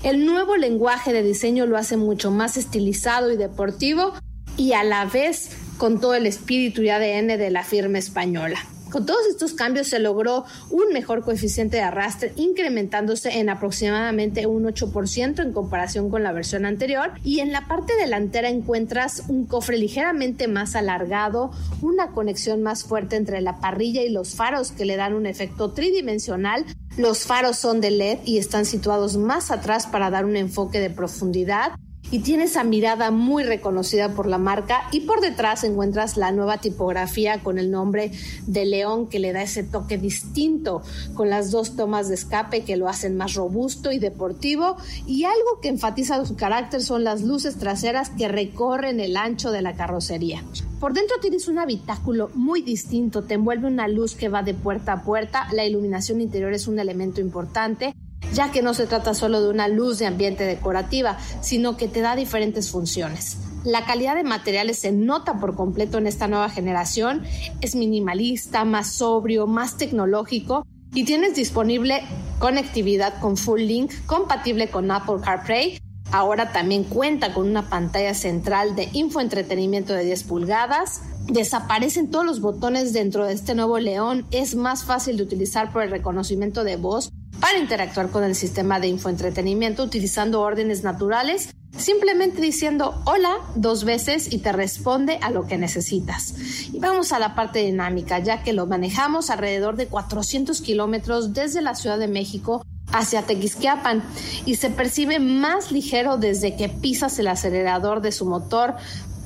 [0.03, 4.15] El nuevo lenguaje de diseño lo hace mucho más estilizado y deportivo
[4.61, 8.59] y a la vez con todo el espíritu y ADN de la firma española.
[8.91, 14.65] Con todos estos cambios se logró un mejor coeficiente de arrastre, incrementándose en aproximadamente un
[14.65, 17.13] 8% en comparación con la versión anterior.
[17.25, 23.17] Y en la parte delantera encuentras un cofre ligeramente más alargado, una conexión más fuerte
[23.17, 26.67] entre la parrilla y los faros que le dan un efecto tridimensional.
[26.99, 30.91] Los faros son de LED y están situados más atrás para dar un enfoque de
[30.91, 31.73] profundidad
[32.11, 36.59] y tiene esa mirada muy reconocida por la marca y por detrás encuentras la nueva
[36.59, 38.13] tipografía con el nombre
[38.47, 40.83] de León que le da ese toque distinto
[41.15, 45.61] con las dos tomas de escape que lo hacen más robusto y deportivo y algo
[45.63, 50.45] que enfatiza su carácter son las luces traseras que recorren el ancho de la carrocería.
[50.81, 54.95] Por dentro tienes un habitáculo muy distinto, te envuelve una luz que va de puerta
[54.95, 57.95] a puerta, la iluminación interior es un elemento importante
[58.33, 62.01] ya que no se trata solo de una luz de ambiente decorativa, sino que te
[62.01, 63.39] da diferentes funciones.
[63.65, 67.23] La calidad de materiales se nota por completo en esta nueva generación,
[67.61, 72.03] es minimalista, más sobrio, más tecnológico y tienes disponible
[72.39, 75.79] conectividad con Full Link compatible con Apple CarPlay.
[76.11, 81.03] Ahora también cuenta con una pantalla central de infoentretenimiento de 10 pulgadas.
[81.27, 84.27] Desaparecen todos los botones dentro de este nuevo León.
[84.33, 88.79] Es más fácil de utilizar por el reconocimiento de voz para interactuar con el sistema
[88.81, 95.47] de infoentretenimiento utilizando órdenes naturales, simplemente diciendo hola dos veces y te responde a lo
[95.47, 96.35] que necesitas.
[96.73, 101.63] Y vamos a la parte dinámica, ya que lo manejamos alrededor de 400 kilómetros desde
[101.63, 104.03] la Ciudad de México hacia Tequisquiapan
[104.45, 108.75] y se percibe más ligero desde que pisas el acelerador de su motor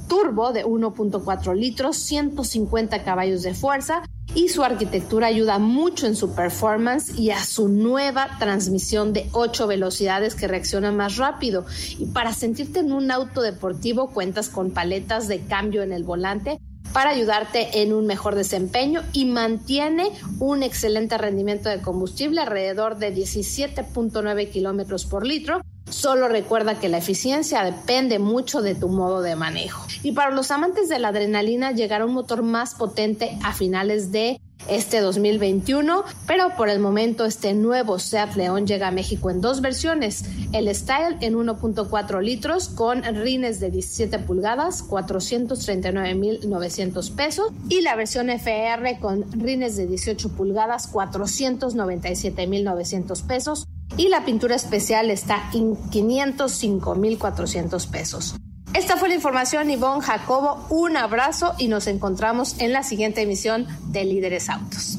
[0.06, 4.02] turbo de 1.4 litros, 150 caballos de fuerza
[4.34, 9.66] y su arquitectura ayuda mucho en su performance y a su nueva transmisión de 8
[9.66, 11.64] velocidades que reacciona más rápido.
[11.98, 16.58] Y para sentirte en un auto deportivo cuentas con paletas de cambio en el volante
[16.94, 23.12] para ayudarte en un mejor desempeño y mantiene un excelente rendimiento de combustible alrededor de
[23.12, 25.60] 17.9 kilómetros por litro.
[25.90, 29.84] Solo recuerda que la eficiencia depende mucho de tu modo de manejo.
[30.04, 34.40] Y para los amantes de la adrenalina llegará un motor más potente a finales de
[34.68, 39.60] este 2021, pero por el momento este nuevo Seat León llega a México en dos
[39.60, 47.52] versiones, el Style en 1.4 litros con rines de 17 pulgadas, 439.900 pesos.
[47.68, 53.66] Y la versión FR con rines de 18 pulgadas, 497.900 pesos.
[53.96, 58.34] Y la pintura especial está en 505.400 pesos.
[58.74, 60.66] Esta fue la información, Ivonne Jacobo.
[60.68, 64.98] Un abrazo y nos encontramos en la siguiente emisión de Líderes Autos.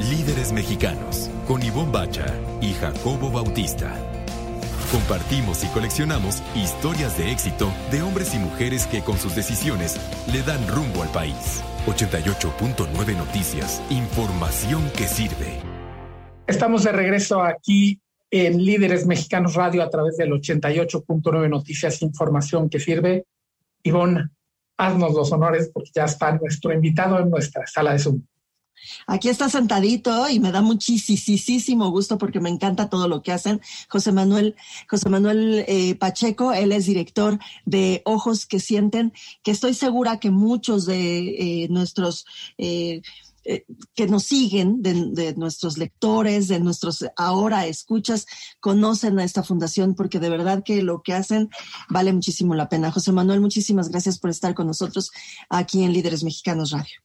[0.00, 2.24] Líderes Mexicanos, con Ivonne Bacha
[2.62, 3.92] y Jacobo Bautista.
[4.90, 9.98] Compartimos y coleccionamos historias de éxito de hombres y mujeres que con sus decisiones
[10.32, 11.62] le dan rumbo al país.
[11.86, 15.60] 88.9 Noticias, información que sirve.
[16.46, 18.00] Estamos de regreso aquí
[18.30, 23.24] en Líderes Mexicanos Radio a través del 88.9 Noticias, información que sirve.
[23.82, 24.30] Ivonne,
[24.76, 28.22] haznos los honores porque ya está nuestro invitado en nuestra sala de Zoom.
[29.06, 33.60] Aquí está sentadito y me da muchísimo gusto porque me encanta todo lo que hacen.
[33.88, 34.54] José Manuel,
[34.88, 39.12] José Manuel eh, Pacheco, él es director de Ojos que Sienten,
[39.42, 42.26] que estoy segura que muchos de eh, nuestros
[42.58, 43.02] eh,
[43.48, 48.26] eh, que nos siguen, de, nuestros lectores, de nuestros ahora escuchas,
[48.60, 51.48] conocen a esta fundación porque de verdad que lo que hacen
[51.88, 52.90] vale muchísimo la pena.
[52.90, 55.10] José Manuel, muchísimas gracias por estar con nosotros
[55.48, 56.96] aquí en Líderes Mexicanos Radio.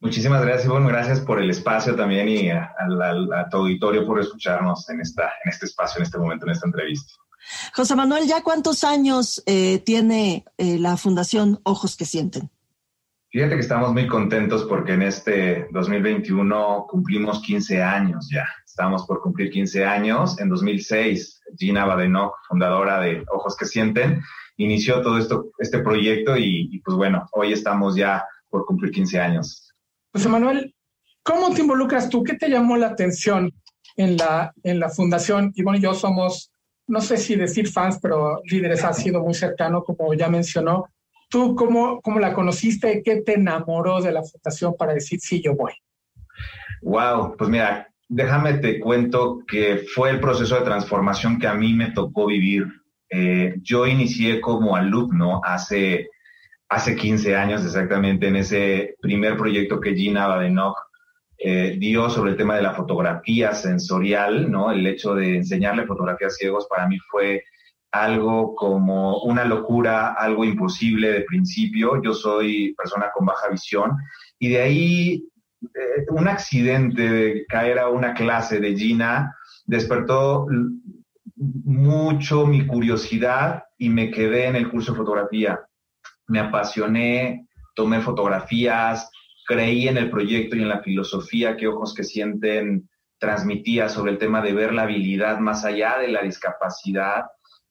[0.00, 0.88] Muchísimas gracias, Ivonne.
[0.88, 2.70] Gracias por el espacio también y a,
[3.50, 7.12] tu auditorio por escucharnos en, esta, en este espacio, en este momento, en esta entrevista.
[7.74, 12.50] José Manuel, ¿ya cuántos años eh, tiene eh, la Fundación Ojos que Sienten?
[13.30, 18.46] Fíjate que estamos muy contentos porque en este 2021 cumplimos 15 años ya.
[18.64, 20.40] Estamos por cumplir 15 años.
[20.40, 24.22] En 2006, Gina Badenoch, fundadora de Ojos que Sienten,
[24.56, 29.74] inició todo esto, este proyecto y, pues bueno, hoy estamos ya por cumplir 15 años.
[30.10, 30.74] José Manuel,
[31.22, 32.24] ¿cómo te involucras tú?
[32.24, 33.52] ¿Qué te llamó la atención
[33.96, 35.52] en la, en la fundación?
[35.54, 36.50] Y bueno, yo somos,
[36.86, 40.86] no sé si decir fans, pero líderes ha sido muy cercano, como ya mencionó.
[41.28, 43.02] ¿Tú cómo, cómo la conociste?
[43.04, 45.72] ¿Qué te enamoró de la fundación para decir, sí, yo voy?
[46.82, 51.74] Wow, pues mira, déjame te cuento que fue el proceso de transformación que a mí
[51.74, 52.66] me tocó vivir.
[53.10, 56.08] Eh, yo inicié como alumno hace,
[56.68, 60.76] hace 15 años exactamente en ese primer proyecto que Gina Badenoch
[61.38, 64.72] eh, dio sobre el tema de la fotografía sensorial, ¿no?
[64.72, 67.44] El hecho de enseñarle fotografías ciegos para mí fue
[67.92, 72.02] algo como una locura, algo imposible de principio.
[72.02, 73.92] Yo soy persona con baja visión
[74.38, 75.28] y de ahí
[75.62, 79.34] eh, un accidente de caer a una clase de Gina
[79.66, 80.46] despertó
[81.36, 85.60] mucho mi curiosidad y me quedé en el curso de fotografía.
[86.26, 89.10] Me apasioné, tomé fotografías,
[89.46, 94.18] creí en el proyecto y en la filosofía que Ojos que Sienten transmitía sobre el
[94.18, 97.24] tema de ver la habilidad más allá de la discapacidad.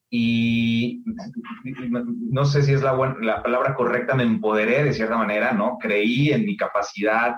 [0.10, 1.04] Y
[2.32, 5.78] no sé si es la, la palabra correcta, me empoderé de cierta manera, ¿no?
[5.80, 7.36] Creí en mi capacidad,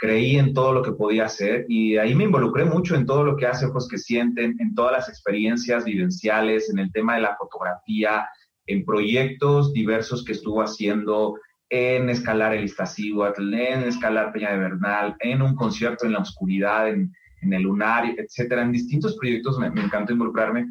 [0.00, 3.36] creí en todo lo que podía hacer y ahí me involucré mucho en todo lo
[3.36, 7.36] que hace Ojos que Sienten, en todas las experiencias vivenciales, en el tema de la
[7.36, 8.26] fotografía,
[8.66, 15.16] en proyectos diversos que estuvo haciendo en escalar el Iztaccíhuatl, en escalar Peña de Bernal,
[15.20, 18.62] en un concierto en la oscuridad, en, el lunar, etcétera.
[18.62, 20.66] En distintos proyectos me, me encantó involucrarme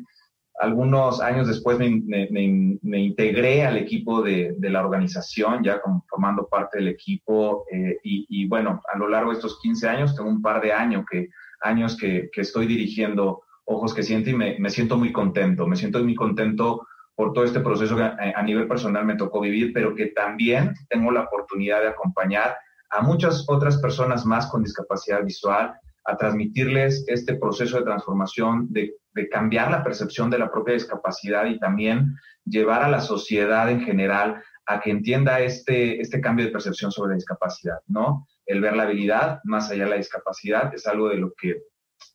[0.60, 7.66] algunos años después me, integré al equipo de, la organización, ya formando parte del equipo.
[7.72, 11.06] Eh, y, bueno, a lo largo de estos 15 años, tengo un par de años
[11.10, 11.30] que,
[11.62, 15.66] años que, estoy dirigiendo Ojos que Siento y me, siento muy contento.
[15.66, 19.72] Me siento muy contento por todo este proceso que a, nivel personal me tocó vivir,
[19.74, 22.58] pero que también tengo la oportunidad de acompañar
[22.90, 25.74] a muchas otras personas más con discapacidad visual
[26.10, 28.96] a transmitirles este proceso de transformación, de,
[29.32, 34.42] cambiar la percepción de la propia discapacidad y también llevar a la sociedad en general
[34.66, 38.26] a que entienda este, este cambio de percepción sobre la discapacidad, ¿no?
[38.46, 41.64] El ver la habilidad más allá de la discapacidad es algo de lo que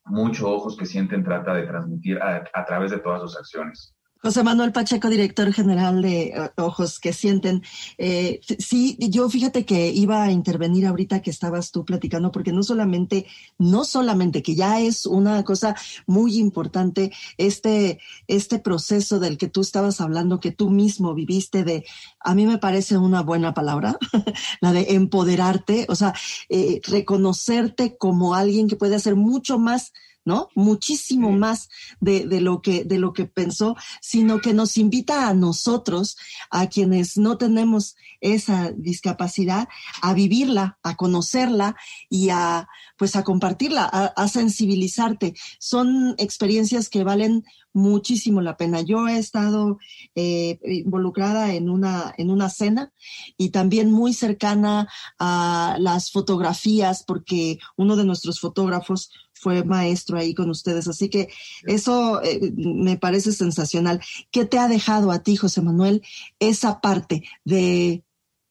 [0.06, 3.93] muchos ojos que sienten trata de transmitir a través de todas sus acciones.
[4.24, 7.62] José Manuel Pacheco, director general de eh, Ojos que Sienten.
[7.98, 12.62] Eh, sí, yo fíjate que iba a intervenir ahorita que estabas tú platicando, porque no
[12.62, 13.26] solamente,
[13.58, 19.60] no solamente que ya es una cosa muy importante este, este proceso del que tú
[19.60, 21.84] estabas hablando, que tú mismo viviste de,
[22.18, 23.98] a mí me parece una buena palabra,
[24.62, 26.14] la de empoderarte, o sea,
[26.48, 29.92] eh, reconocerte como alguien que puede hacer mucho más
[30.24, 30.48] ¿no?
[30.54, 31.68] Muchísimo más
[32.00, 36.16] de, de, lo que, de lo que pensó, sino que nos invita a nosotros,
[36.50, 39.68] a quienes no tenemos esa discapacidad,
[40.00, 41.76] a vivirla, a conocerla
[42.08, 45.34] y a, pues a compartirla, a, sensibilizarte.
[45.58, 48.80] Son experiencias que valen muchísimo la pena.
[48.80, 49.78] Yo he estado
[50.14, 52.92] eh, involucrada en una, en una cena
[53.36, 60.34] y también muy cercana a las fotografías, porque uno de nuestros fotógrafos fue maestro ahí
[60.34, 60.88] con ustedes.
[60.88, 61.28] Así que
[61.64, 64.00] eso eh, me parece sensacional.
[64.30, 66.02] ¿Qué te ha dejado a ti, José Manuel,
[66.38, 68.04] esa parte de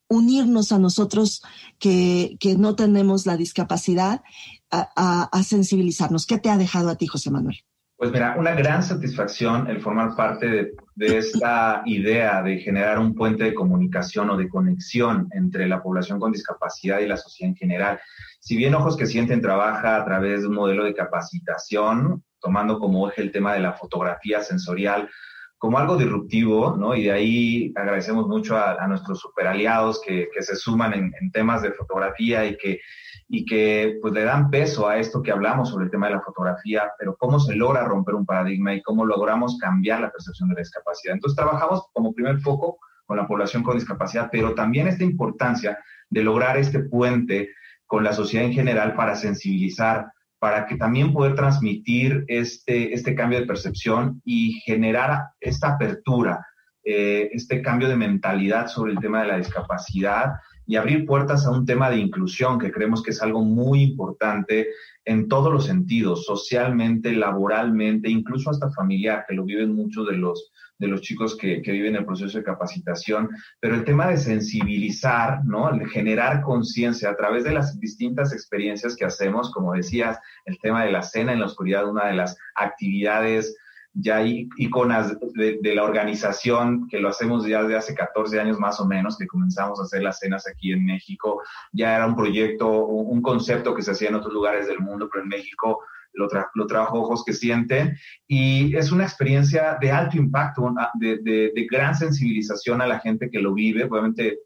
[0.09, 1.41] unirnos a nosotros
[1.79, 4.21] que, no tenemos la discapacidad
[4.69, 6.25] a, sensibilizarnos?
[6.25, 7.63] ¿Qué te ha dejado a ti, José Manuel?
[8.03, 13.15] Pues mira, una gran satisfacción el formar parte de, de, esta idea de generar un
[13.15, 17.55] puente de comunicación o de conexión entre la población con discapacidad y la sociedad en
[17.55, 18.01] general.
[18.41, 23.07] Si bien Ojos que Sienten trabaja a través de un modelo de capacitación, tomando como
[23.07, 25.09] eje el tema de la fotografía sensorial
[25.57, 26.93] como algo disruptivo, ¿no?
[26.93, 31.71] Y de ahí agradecemos mucho a, nuestros super aliados que, se suman en, temas de
[31.71, 32.81] fotografía y que,
[33.27, 36.21] y que pues le dan peso a esto que hablamos sobre el tema de la
[36.21, 40.55] fotografía, pero cómo se logra romper un paradigma y cómo logramos cambiar la percepción de
[40.55, 41.15] la discapacidad.
[41.15, 45.77] Entonces trabajamos como primer foco con la población con discapacidad, pero también esta importancia
[46.09, 47.49] de lograr este puente
[47.85, 50.07] con la sociedad en general para sensibilizar,
[50.39, 56.45] para que también poder transmitir este, este cambio de percepción y generar esta apertura,
[56.83, 60.33] eh, este cambio de mentalidad sobre el tema de la discapacidad
[60.65, 64.69] y abrir puertas a un tema de inclusión que creemos que es algo muy importante
[65.05, 70.51] en todos los sentidos, socialmente, laboralmente, incluso hasta familiar, que lo viven muchos de los,
[70.79, 75.43] de los chicos que, que, viven el proceso de capacitación, pero el tema de sensibilizar,
[75.43, 75.71] ¿no?
[75.71, 80.85] De generar conciencia a través de las distintas experiencias que hacemos, como decías, el tema
[80.85, 83.57] de la cena en la oscuridad, una de las actividades
[83.93, 88.79] ya hay iconas de, la organización que lo hacemos ya desde hace 14 años más
[88.79, 91.41] o menos, que comenzamos a hacer las cenas aquí en México.
[91.71, 95.23] Ya era un proyecto, un concepto que se hacía en otros lugares del mundo, pero
[95.23, 95.81] en México
[96.13, 101.67] lo, lo trabajo Ojos que Sienten, y es una experiencia de alto impacto, de, de,
[101.69, 103.83] gran sensibilización a la gente que lo vive.
[103.83, 104.39] Obviamente,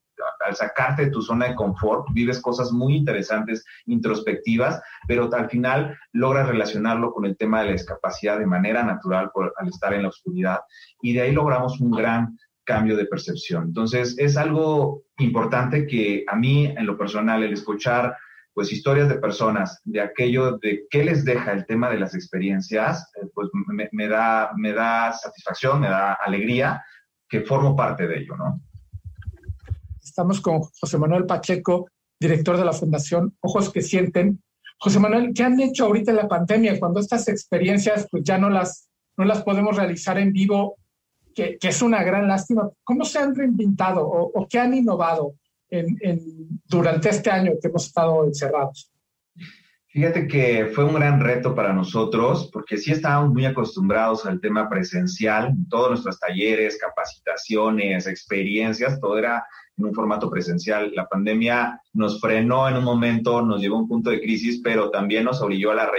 [0.46, 5.98] al sacarte de tu zona de confort, vives cosas muy interesantes, introspectivas, pero al final
[6.14, 10.10] logras relacionarlo con el tema de la discapacidad de manera natural al estar en la
[10.10, 10.60] oscuridad,
[11.02, 13.64] y de ahí logramos un gran cambio de percepción.
[13.64, 18.16] Entonces, es algo importante que a mí, en lo personal, el escuchar
[18.58, 23.08] pues historias de personas, de aquello de qué les deja el tema de las experiencias,
[23.22, 23.50] eh, pues
[23.92, 26.84] me, da, me da satisfacción, me da alegría
[27.30, 28.60] que formo parte de ello, ¿no?
[30.08, 31.90] Estamos con José Manuel Pacheco,
[32.20, 34.42] director de la Fundación Ojos que Sienten.
[34.80, 38.50] José Manuel, ¿qué han hecho ahorita en la pandemia cuando estas experiencias pues ya no
[38.50, 40.78] las, no las podemos realizar en vivo,
[41.36, 42.70] que, es una gran lástima?
[42.84, 45.34] ¿Cómo se han reinventado o, qué han innovado
[46.66, 48.90] durante este año que hemos estado encerrados?
[49.88, 54.70] Fíjate que fue un gran reto para nosotros porque sí estábamos muy acostumbrados al tema
[54.70, 59.46] presencial, todos nuestros talleres, capacitaciones, experiencias, todo era
[59.78, 60.92] en un formato presencial.
[60.96, 64.90] La pandemia nos frenó en un momento, nos llevó a un punto de crisis, pero
[64.90, 65.90] también nos obligó a,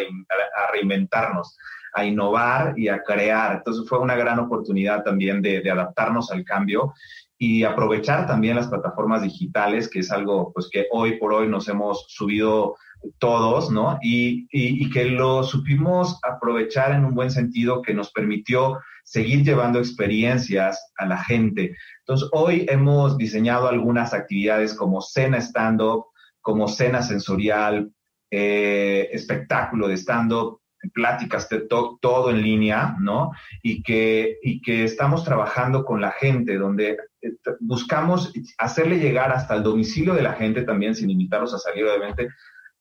[0.72, 1.56] reinventarnos,
[1.94, 3.56] a innovar y a crear.
[3.56, 6.92] Entonces fue una gran oportunidad también de, de adaptarnos al cambio
[7.38, 11.68] y aprovechar también las plataformas digitales, que es algo pues que hoy por hoy nos
[11.68, 12.76] hemos subido
[13.18, 13.98] todos, ¿no?
[14.02, 19.42] Y, y, y, que lo supimos aprovechar en un buen sentido que nos permitió seguir
[19.44, 21.74] llevando experiencias a la gente.
[22.00, 26.06] Entonces, hoy hemos diseñado algunas actividades como cena stand-up,
[26.40, 27.90] como cena sensorial,
[28.30, 30.60] eh, espectáculo de stand-up,
[30.92, 33.32] pláticas de talk, todo en línea, ¿no?
[33.62, 39.56] Y que, y que estamos trabajando con la gente, donde eh, buscamos hacerle llegar hasta
[39.56, 42.28] el domicilio de la gente también, sin invitarlos a salir, obviamente,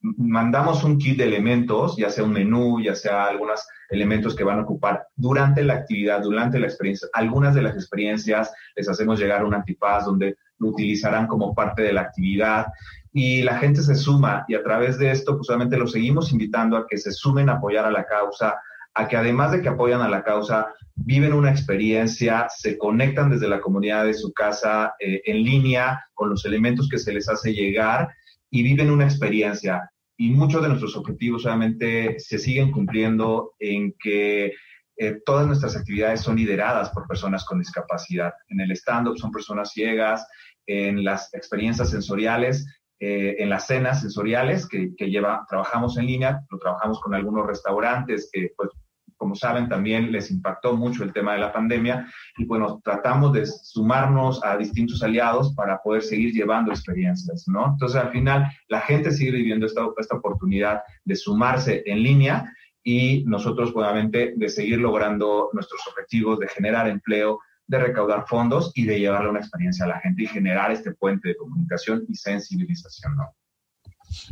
[0.00, 4.60] mandamos un kit de elementos, ya sea un menú, ya sea algunos elementos que van
[4.60, 7.08] a ocupar durante la actividad, durante la experiencia.
[7.12, 11.92] Algunas de las experiencias les hacemos llegar un antifaz donde lo utilizarán como parte de
[11.92, 12.66] la actividad
[13.12, 16.76] y la gente se suma y a través de esto, pues solamente los seguimos invitando
[16.76, 18.56] a que se sumen a apoyar a la causa,
[18.94, 23.48] a que además de que apoyan a la causa, viven una experiencia, se conectan desde
[23.48, 27.52] la comunidad de su casa eh, en línea con los elementos que se les hace
[27.52, 28.08] llegar
[28.50, 29.90] y viven una experiencia.
[30.16, 34.52] Y muchos de nuestros objetivos obviamente se siguen cumpliendo en que
[34.96, 38.32] eh, todas nuestras actividades son lideradas por personas con discapacidad.
[38.48, 40.26] En el stand-up son personas ciegas,
[40.66, 42.66] en las experiencias sensoriales,
[43.00, 47.46] eh, en las cenas sensoriales que, que lleva, trabajamos en línea, lo trabajamos con algunos
[47.46, 48.70] restaurantes que pues
[49.18, 52.06] como saben, también les impactó mucho el tema de la pandemia
[52.38, 57.72] y bueno, tratamos de sumarnos a distintos aliados para poder seguir llevando experiencias, ¿no?
[57.72, 62.50] Entonces, al final, la gente sigue viviendo esta, esta oportunidad de sumarse en línea
[62.82, 68.86] y nosotros, obviamente, de seguir logrando nuestros objetivos de generar empleo, de recaudar fondos y
[68.86, 73.16] de llevarle una experiencia a la gente y generar este puente de comunicación y sensibilización,
[73.16, 73.34] ¿no?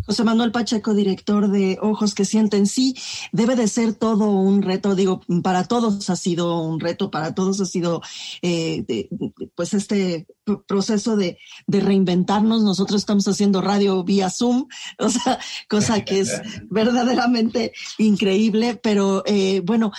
[0.06, 2.94] José Manuel Pacheco, director de Ojos que Sienten, sí,
[3.32, 7.60] debe de ser todo un reto, digo, para todos ha sido un reto, para todos
[7.60, 8.02] ha sido,
[8.42, 9.08] eh,
[9.54, 10.26] pues, este
[10.66, 12.62] proceso de, reinventarnos.
[12.62, 14.66] Nosotros estamos haciendo radio vía Zoom,
[14.98, 19.92] o sea, cosa que es verdaderamente increíble, pero eh, bueno,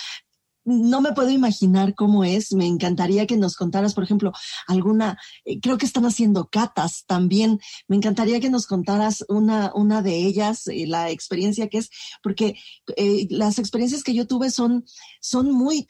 [0.67, 2.51] no me puedo imaginar cómo es.
[2.51, 4.33] Me encantaría que nos contaras, por ejemplo,
[4.67, 7.61] alguna, eh, creo que están haciendo catas también.
[7.87, 11.89] Me encantaría que nos contaras una, una de ellas, eh, la experiencia que es,
[12.21, 12.55] porque
[12.97, 14.83] eh, las experiencias que yo tuve son,
[15.21, 15.87] son muy,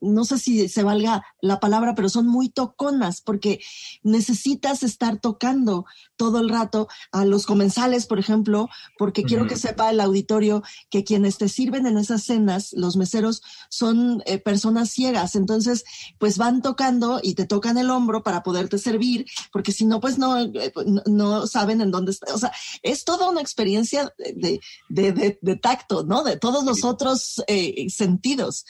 [0.00, 3.60] no sé si se valga la palabra, pero son muy toconas, porque
[4.04, 9.90] necesitas estar tocando todo el rato a los comensales, por ejemplo, porque quiero que sepa
[9.90, 13.42] el auditorio que quienes te sirven en esas cenas, los meseros,
[13.72, 15.84] son eh, personas ciegas, entonces
[16.18, 20.18] pues van tocando y te tocan el hombro para poderte servir, porque si no, pues
[20.18, 20.72] no, eh,
[21.06, 22.34] no, saben en dónde está.
[22.34, 22.52] O sea,
[22.82, 24.60] es toda una experiencia de,
[24.90, 26.22] de, de, tacto, ¿no?
[26.22, 28.66] De todos los otros eh, sentidos.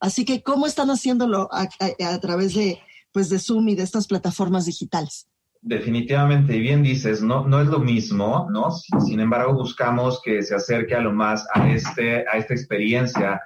[0.00, 1.68] Así que, ¿cómo están haciéndolo a,
[2.00, 2.80] a, través de,
[3.12, 5.28] pues, de Zoom y de estas plataformas digitales?
[5.62, 8.72] Definitivamente, y bien dices, no, no es lo mismo, ¿no?
[8.72, 13.40] Sin embargo, buscamos que se acerque a lo más a, este, a esta experiencia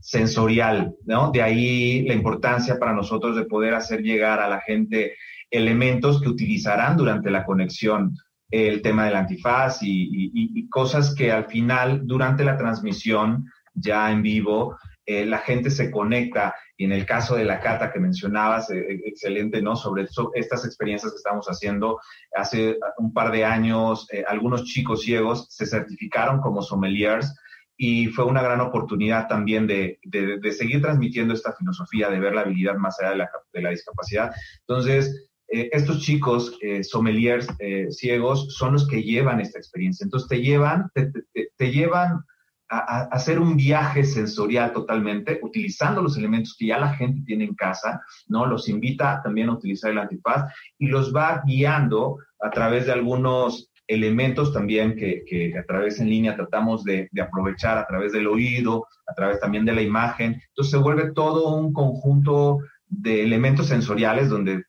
[0.00, 1.30] sensorial, ¿no?
[1.30, 5.14] De ahí la importancia para nosotros de poder hacer llegar a la gente
[5.50, 8.14] elementos que utilizarán durante la conexión,
[8.50, 14.76] el tema del antifaz y, cosas que al final, durante la transmisión, ya en vivo,
[15.06, 16.54] eh, la gente se conecta.
[16.76, 19.74] Y en el caso de la cata que mencionabas, eh, eh, excelente, ¿no?
[19.74, 21.98] Sobre estas experiencias que estamos haciendo.
[22.34, 27.34] Hace un par de años, algunos chicos ciegos se certificaron como sommeliers
[27.80, 32.40] y fue una gran oportunidad también de, de, seguir transmitiendo esta filosofía de ver la
[32.40, 34.32] habilidad más allá de la, de la discapacidad.
[34.66, 40.02] Entonces, eh, estos chicos, eh, sommeliers eh, ciegos, son los que llevan esta experiencia.
[40.02, 41.12] Entonces, te llevan, te,
[41.56, 42.24] te, llevan
[42.68, 47.44] a, a, hacer un viaje sensorial totalmente, utilizando los elementos que ya la gente tiene
[47.44, 48.44] en casa, ¿no?
[48.44, 53.67] Los invita también a utilizar el antifaz y los va guiando a través de algunos
[53.88, 58.86] elementos también que, que, a través en línea tratamos de, aprovechar a través del oído,
[59.06, 60.40] a través también de la imagen.
[60.48, 64.62] Entonces se vuelve todo un conjunto de elementos sensoriales donde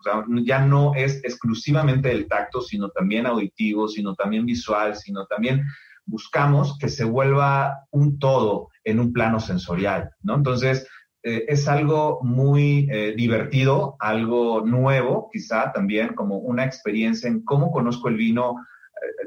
[0.44, 5.64] ya no es exclusivamente el tacto, sino también auditivo, sino también visual, sino también
[6.06, 10.36] buscamos que se vuelva un todo en un plano sensorial, ¿no?
[10.36, 10.88] Entonces,
[11.24, 17.72] eh, es algo muy eh, divertido, algo nuevo, quizá también como una experiencia en cómo
[17.72, 18.56] conozco el vino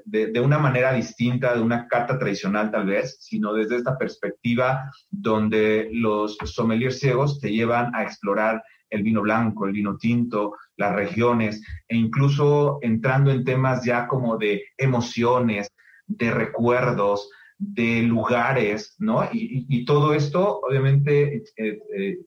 [0.05, 4.91] de, de, una manera distinta de una carta tradicional tal vez, sino desde esta perspectiva
[5.11, 8.63] donde los sommeliers ciegos te llevan a explorar
[8.93, 14.37] el vino blanco, el vino tinto, las regiones, e incluso entrando en temas ya como
[14.37, 15.69] de emociones,
[16.07, 19.29] de recuerdos, de lugares, ¿no?
[19.33, 22.19] Y, todo esto, obviamente, eh, eh,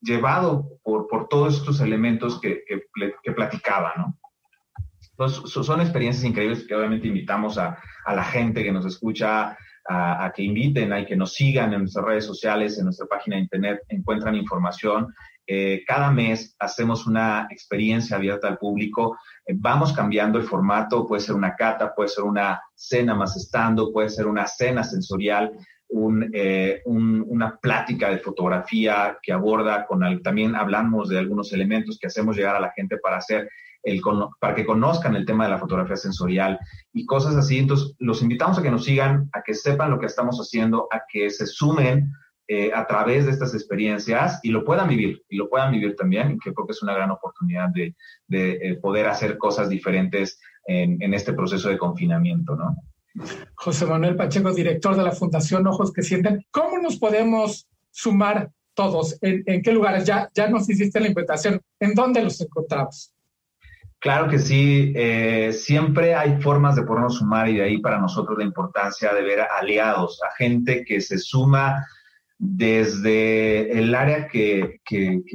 [0.00, 4.18] llevado por, por, todos estos elementos que, que, platicaba, ¿no?
[5.16, 9.56] Entonces, son experiencias increíbles que obviamente invitamos a, a la gente que nos escucha
[9.86, 13.42] a, que inviten, a que nos sigan en nuestras redes sociales, en nuestra página de
[13.42, 15.12] internet, encuentran información
[15.46, 19.18] eh, cada mes hacemos una experiencia abierta al público.
[19.44, 23.92] Eh, vamos cambiando el formato, puede ser una cata, puede ser una cena más estando,
[23.92, 25.52] puede ser una cena sensorial,
[26.32, 32.36] eh, una plática de fotografía que aborda con también hablamos de algunos elementos que hacemos
[32.36, 33.48] llegar a la gente para hacer
[34.40, 36.58] para que conozcan el tema de la fotografía sensorial
[36.92, 37.58] y cosas así.
[37.58, 41.02] Entonces, los invitamos a que nos sigan, a que sepan lo que estamos haciendo, a
[41.10, 42.12] que se sumen
[42.46, 46.38] eh, a través de estas experiencias y lo puedan vivir, y lo puedan vivir también,
[46.38, 47.94] que creo que es una gran oportunidad de,
[48.30, 52.76] eh, poder hacer cosas diferentes en, este proceso de confinamiento, ¿no?
[53.54, 59.16] José Manuel Pacheco, director de la Fundación Ojos que Sienten, ¿cómo nos podemos sumar todos?
[59.22, 60.04] ¿En, qué lugares?
[60.04, 61.62] Ya, ya nos hiciste la invitación.
[61.80, 63.13] ¿En dónde los encontramos?
[64.04, 68.36] Claro que sí, eh, siempre hay formas de podernos sumar y de ahí para nosotros
[68.36, 71.86] la importancia de ver aliados, a gente que se suma
[72.36, 74.82] desde el área que,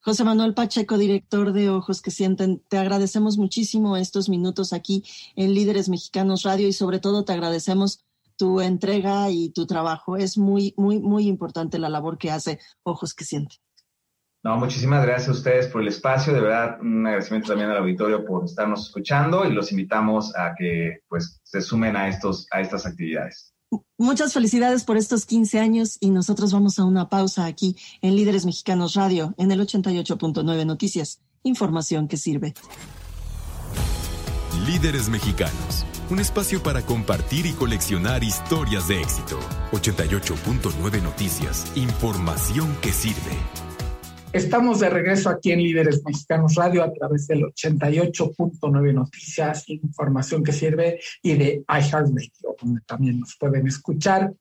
[0.00, 5.02] José Manuel Pacheco, director de Ojos que Sienten, te agradecemos muchísimo estos minutos aquí
[5.34, 8.04] en Líderes Mexicanos Radio y sobre todo te agradecemos
[8.36, 10.16] tu entrega y tu trabajo.
[10.16, 13.58] Es muy, muy, muy importante la labor que hace Ojos que Sienten.
[14.44, 16.34] No, muchísimas gracias a ustedes por el espacio.
[16.34, 20.98] De verdad, un agradecimiento también al auditorio por estarnos escuchando y los invitamos a que
[21.08, 23.54] pues se sumen a estos a estas actividades.
[23.96, 28.44] Muchas felicidades por estos 15 años y nosotros vamos a una pausa aquí en Líderes
[28.44, 31.22] Mexicanos Radio en el 88.9 Noticias.
[31.42, 32.52] Información que sirve.
[34.66, 39.40] Líderes Mexicanos, un espacio para compartir y coleccionar historias de éxito.
[39.72, 43.63] 88.9 Noticias, información que sirve.
[44.34, 50.50] Estamos de regreso aquí en Líderes Mexicanos Radio a través del 88.9 Noticias, información que
[50.50, 54.32] sirve, y de iHeartRadio, donde también nos pueden escuchar.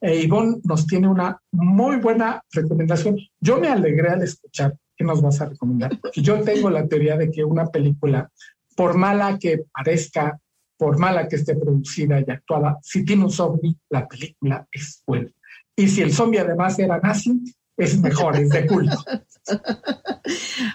[0.00, 3.16] E Ivonne nos tiene una muy buena recomendación.
[3.38, 7.16] Yo me alegré al escuchar qué nos vas a recomendar, porque yo tengo la teoría
[7.16, 8.28] de que una película,
[8.74, 10.36] por mala que parezca,
[10.76, 15.30] por mala que esté producida y actuada, si tiene un zombie, la película es buena.
[15.76, 17.40] Y si el zombie además era nazi,
[17.78, 19.04] es mejor, es de culto.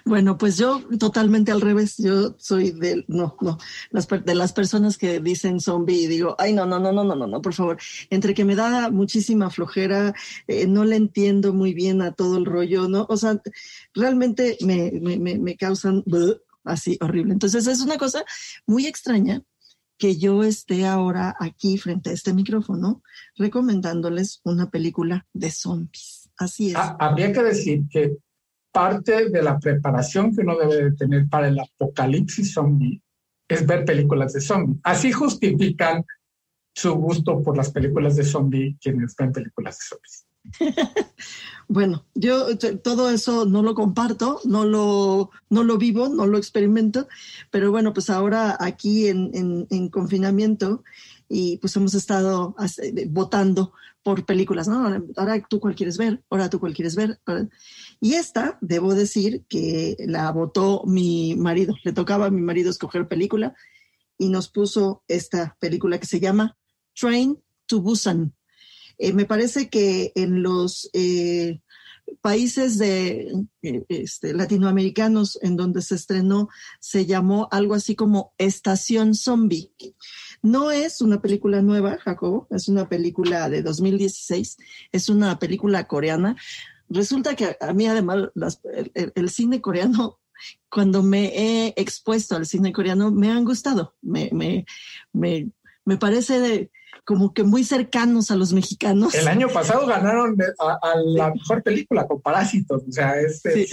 [0.03, 1.97] Bueno, pues yo totalmente al revés.
[1.97, 3.59] Yo soy de, no, no,
[3.91, 7.27] de las personas que dicen zombie y digo, ay, no, no, no, no, no, no,
[7.27, 7.77] no, por favor.
[8.09, 10.15] Entre que me da muchísima flojera,
[10.47, 13.05] eh, no le entiendo muy bien a todo el rollo, ¿no?
[13.09, 13.39] O sea,
[13.93, 16.03] realmente me, me, me causan
[16.63, 17.33] así horrible.
[17.33, 18.25] Entonces es una cosa
[18.65, 19.43] muy extraña
[19.97, 23.03] que yo esté ahora aquí frente a este micrófono
[23.37, 26.22] recomendándoles una película de zombies.
[26.37, 26.75] Así es.
[26.75, 28.17] Ah, habría que decir que
[28.71, 33.01] parte de la preparación que uno debe de tener para el apocalipsis zombie
[33.47, 34.79] es ver películas de zombies.
[34.83, 36.03] Así justifican
[36.75, 40.25] su gusto por las películas de zombie quienes ven películas de zombies.
[41.67, 47.07] bueno, yo todo eso no lo comparto, no lo, no lo vivo, no lo experimento,
[47.49, 50.83] pero bueno, pues ahora aquí en, en, confinamiento
[51.35, 52.55] y pues hemos estado
[53.07, 53.73] votando
[54.03, 55.03] por películas, ¿no?
[55.17, 57.19] Ahora tú cuál quieres ver, ahora tú cuál quieres ver.
[57.99, 63.07] Y esta, debo decir que la votó mi marido, le tocaba a mi marido escoger
[63.07, 63.55] película
[64.15, 66.55] y nos puso esta película que se llama
[66.93, 68.35] Train to Busan.
[68.99, 71.61] Eh, me parece que en los eh,
[72.21, 79.15] países de eh, este, latinoamericanos en donde se estrenó se llamó algo así como Estación
[79.15, 79.71] Zombie.
[80.43, 84.57] No es una película nueva, Jacobo, es una película de 2016,
[84.91, 86.35] es una película coreana.
[86.89, 88.29] Resulta que a mí además
[88.93, 90.19] el, cine coreano
[90.69, 94.65] cuando me he expuesto al cine coreano me han gustado, me, me,
[95.13, 95.49] me,
[95.85, 96.69] me parece
[97.05, 99.15] como que muy cercanos a los mexicanos.
[99.15, 103.65] El año pasado ganaron a, la mejor película con Parásitos, o sea, es, sí,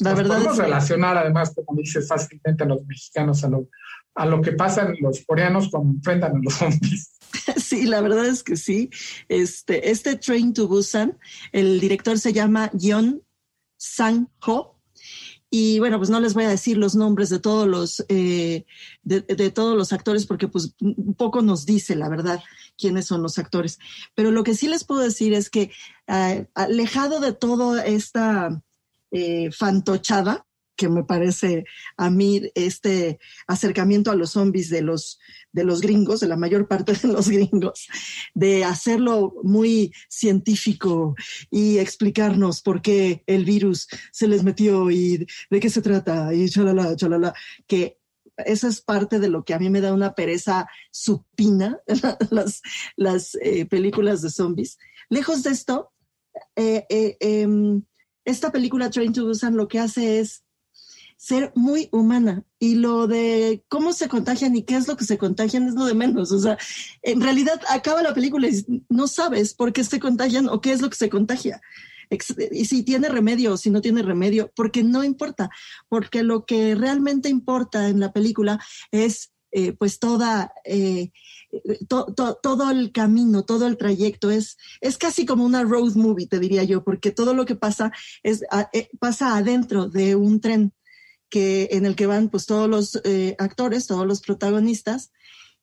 [0.00, 3.68] la verdad podemos relacionar además, como dices, fácilmente a los mexicanos a lo,
[4.14, 7.10] a lo que pasan los coreanos cuando enfrentan a los zombies.
[7.56, 8.90] Sí, la verdad es que sí.
[9.28, 11.18] Este, este Train to Busan,
[11.50, 13.22] el director se llama Yeon
[13.76, 14.74] Sang-ho
[15.56, 18.66] y bueno, pues no les voy a decir los nombres de todos los, eh,
[19.04, 20.74] de, todos los actores porque pues
[21.16, 22.42] poco nos dice la verdad
[22.76, 23.78] quiénes son los actores.
[24.16, 25.70] Pero lo que sí les puedo decir es que
[26.08, 28.62] eh, alejado de toda esta
[29.12, 30.44] eh, fantochada,
[30.76, 31.64] que me parece
[31.96, 35.18] a mí este acercamiento a los zombies de los,
[35.52, 37.88] de los gringos, de la mayor parte de los gringos,
[38.34, 41.14] de hacerlo muy científico
[41.50, 46.48] y explicarnos por qué el virus se les metió y de qué se trata y
[46.48, 47.34] chalala, chalala,
[47.66, 47.98] que
[48.38, 51.78] esa es parte de lo que a mí me da una pereza supina,
[52.30, 52.62] las,
[52.96, 54.78] las eh, películas de zombies.
[55.08, 55.92] Lejos de esto,
[56.56, 57.82] eh, eh, em,
[58.24, 60.43] esta película Train to Busan lo que hace es
[61.16, 65.18] ser muy humana y lo de cómo se contagian y qué es lo que se
[65.18, 66.32] contagian es lo de menos.
[66.32, 66.58] O sea,
[67.02, 70.80] en realidad acaba la película y no sabes por qué se contagian o qué es
[70.80, 71.60] lo que se contagia.
[72.52, 75.50] Y si tiene remedio o si no tiene remedio, porque no importa,
[75.88, 78.60] porque lo que realmente importa en la película
[78.90, 81.12] es eh, pues toda, eh,
[81.96, 86.64] todo el camino, todo el trayecto, es, es casi como una road movie, te diría
[86.64, 87.92] yo, porque todo lo que pasa
[88.24, 88.42] es,
[88.72, 90.72] eh, pasa adentro de un tren
[91.34, 95.10] que, en el que van pues todos los eh, actores, todos los protagonistas,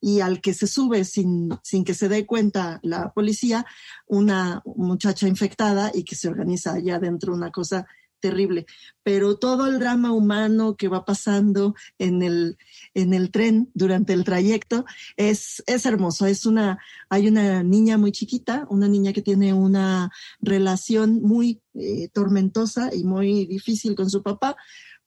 [0.02, 3.66] y al que se sube sin, sin que se dé cuenta la policía,
[4.06, 7.88] una muchacha infectada y que se organiza allá adentro una cosa
[8.20, 8.66] terrible.
[9.02, 12.58] Pero todo el drama humano que va pasando en el,
[12.94, 14.84] en el tren durante el trayecto
[15.16, 16.26] es, es hermoso.
[16.26, 20.12] Es una, hay una niña muy chiquita, una niña que tiene una
[20.42, 24.58] relación muy eh, tormentosa y muy difícil con su papá,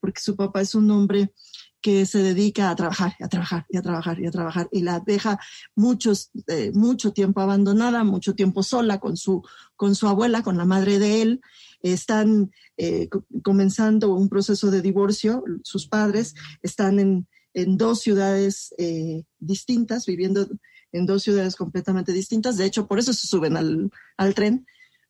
[0.04, 1.32] porque su papá es un hombre
[1.80, 5.00] que se dedica a trabajar, a trabajar, y a trabajar, y a trabajar, y la
[5.00, 5.40] deja
[5.74, 9.42] muchos, eh, mucho tiempo abandonada, mucho tiempo sola con su,
[9.76, 11.40] con su abuela, con la madre de él.
[11.80, 13.08] Están eh,
[13.42, 20.46] comenzando un proceso de divorcio, sus padres están en, en dos ciudades eh, distintas, viviendo
[20.92, 22.58] en dos ciudades completamente distintas.
[22.58, 24.66] De hecho, por eso se suben al, al tren,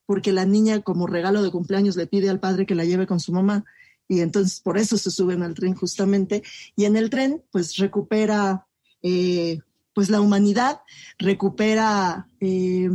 [0.07, 3.18] porque la niña como regalo de cumpleaños le pide al padre que la lleve con
[3.18, 3.64] su mamá
[4.09, 6.42] y entonces por eso se suben al tren justamente.
[6.76, 8.66] Y en el tren, pues recupera
[9.02, 9.59] eh,
[9.94, 10.80] pues la humanidad,
[11.18, 12.90] recupera eh,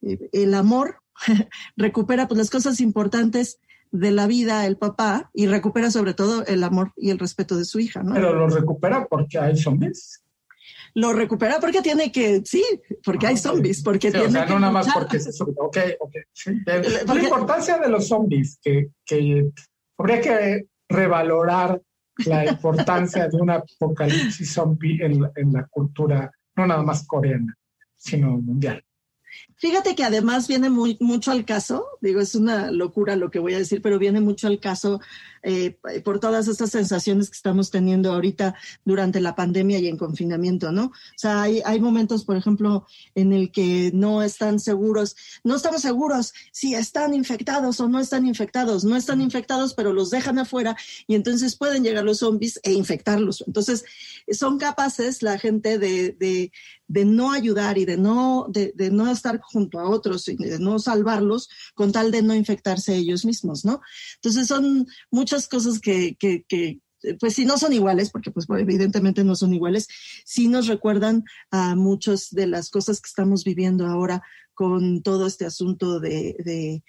[0.00, 1.00] el amor,
[1.76, 3.58] recupera pues las cosas importantes
[3.90, 7.64] de la vida el papá y recupera sobre todo el amor y el respeto de
[7.64, 8.14] su hija, ¿no?
[8.14, 10.20] Pero lo recupera porque hay zombies.
[10.94, 12.64] Lo recupera porque tiene que, sí,
[13.04, 15.52] porque hay ah, zombies, porque tiene o sea, que no nada más porque se sube.
[15.56, 16.14] Ok, ok.
[17.06, 19.50] La importancia de los zombies que, que
[19.98, 21.80] habría que revalorar
[22.26, 27.56] la importancia de un apocalipsis zombie en, la cultura, no nada más coreana,
[27.96, 28.82] sino mundial.
[29.56, 33.54] Fíjate que además viene muy, mucho al caso, digo, es una locura lo que voy
[33.54, 35.00] a decir, pero viene mucho al caso
[35.42, 40.72] eh, por todas estas sensaciones que estamos teniendo ahorita durante la pandemia y en confinamiento,
[40.72, 40.86] ¿no?
[40.86, 45.82] O sea, hay, hay momentos, por ejemplo, en el que no están seguros, no estamos
[45.82, 50.76] seguros si están infectados o no están infectados, no están infectados, pero los dejan afuera
[51.06, 53.44] y entonces pueden llegar los zombies e infectarlos.
[53.46, 53.84] Entonces,
[54.32, 56.52] son capaces la gente de, de,
[56.86, 60.58] de no ayudar y de no, de, de, no estar junto a otros y de
[60.58, 63.80] no salvarlos con tal de no infectarse ellos mismos, ¿no?
[64.16, 66.80] Entonces, son muchas cosas que, que, que,
[67.20, 69.88] pues si no son iguales, porque pues evidentemente no son iguales,
[70.24, 74.22] sí nos recuerdan a muchas de las cosas que estamos viviendo ahora
[74.54, 76.82] con todo este asunto de, de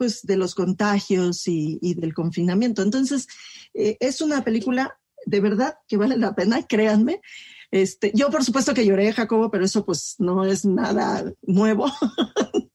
[0.00, 2.80] pues de los contagios y, del confinamiento.
[2.80, 3.26] Entonces,
[3.74, 7.20] eh, es una película de verdad que vale la pena, créanme.
[7.70, 11.86] Este, yo por supuesto que lloré, Jacobo, pero eso pues no es nada nuevo.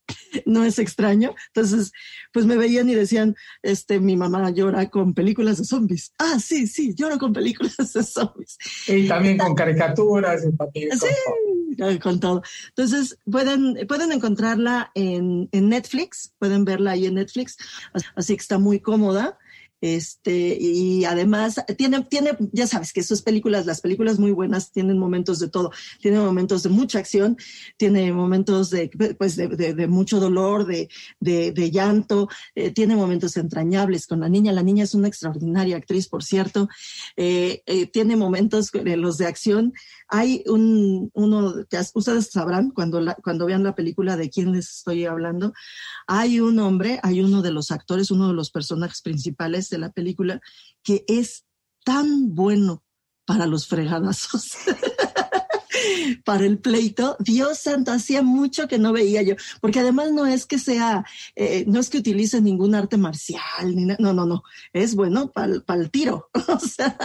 [0.46, 1.34] no es extraño.
[1.48, 1.92] Entonces,
[2.32, 6.14] pues me veían y decían, este, mi mamá llora con películas de zombies.
[6.18, 8.58] Ah, sí, sí, lloro con películas de zombies.
[8.88, 10.90] Y también con caricaturas y papel.
[10.94, 12.42] Sí, con todo.
[12.70, 17.58] Entonces, pueden, pueden encontrarla en, en Netflix, pueden verla ahí en Netflix,
[18.16, 19.38] así que está muy cómoda.
[19.86, 24.98] Este, y además tiene, tiene, ya sabes que sus películas, las películas muy buenas, tienen
[24.98, 25.70] momentos de todo.
[26.02, 27.38] Tiene momentos de mucha acción,
[27.78, 34.22] tiene momentos de, pues de, mucho dolor, de, de llanto, eh, tiene momentos entrañables con
[34.22, 34.54] la niña.
[34.54, 36.68] La niña es una extraordinaria actriz, por cierto.
[37.16, 39.72] Eh, eh, tiene momentos, los de acción.
[40.08, 44.78] Hay un, uno que ustedes sabrán cuando, la, cuando vean la película de quién les
[44.78, 45.54] estoy hablando.
[46.08, 49.92] Hay un hombre, hay uno de los actores, uno de los personajes principales de la
[49.92, 50.42] película
[50.84, 51.46] que es
[51.84, 52.84] tan bueno
[53.26, 54.52] para los fregadazos.
[56.24, 60.46] para el pleito, Dios santo, hacía mucho que no veía yo, porque además no es
[60.46, 61.06] que sea,
[61.36, 65.60] eh, no es que utilice ningún arte marcial, ni no, no, no, es bueno para
[65.62, 66.98] pa el tiro, o sea,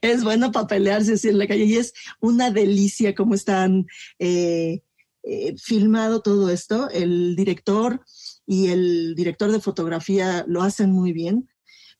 [0.00, 3.86] es bueno para pelearse así en la calle y es una delicia cómo están
[4.18, 4.82] eh,
[5.22, 8.02] eh, filmado todo esto, el director
[8.46, 11.48] y el director de fotografía lo hacen muy bien.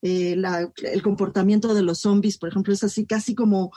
[0.02, 0.40] Eh,
[0.82, 3.70] el comportamiento de los zombies, por ejemplo, es así casi como,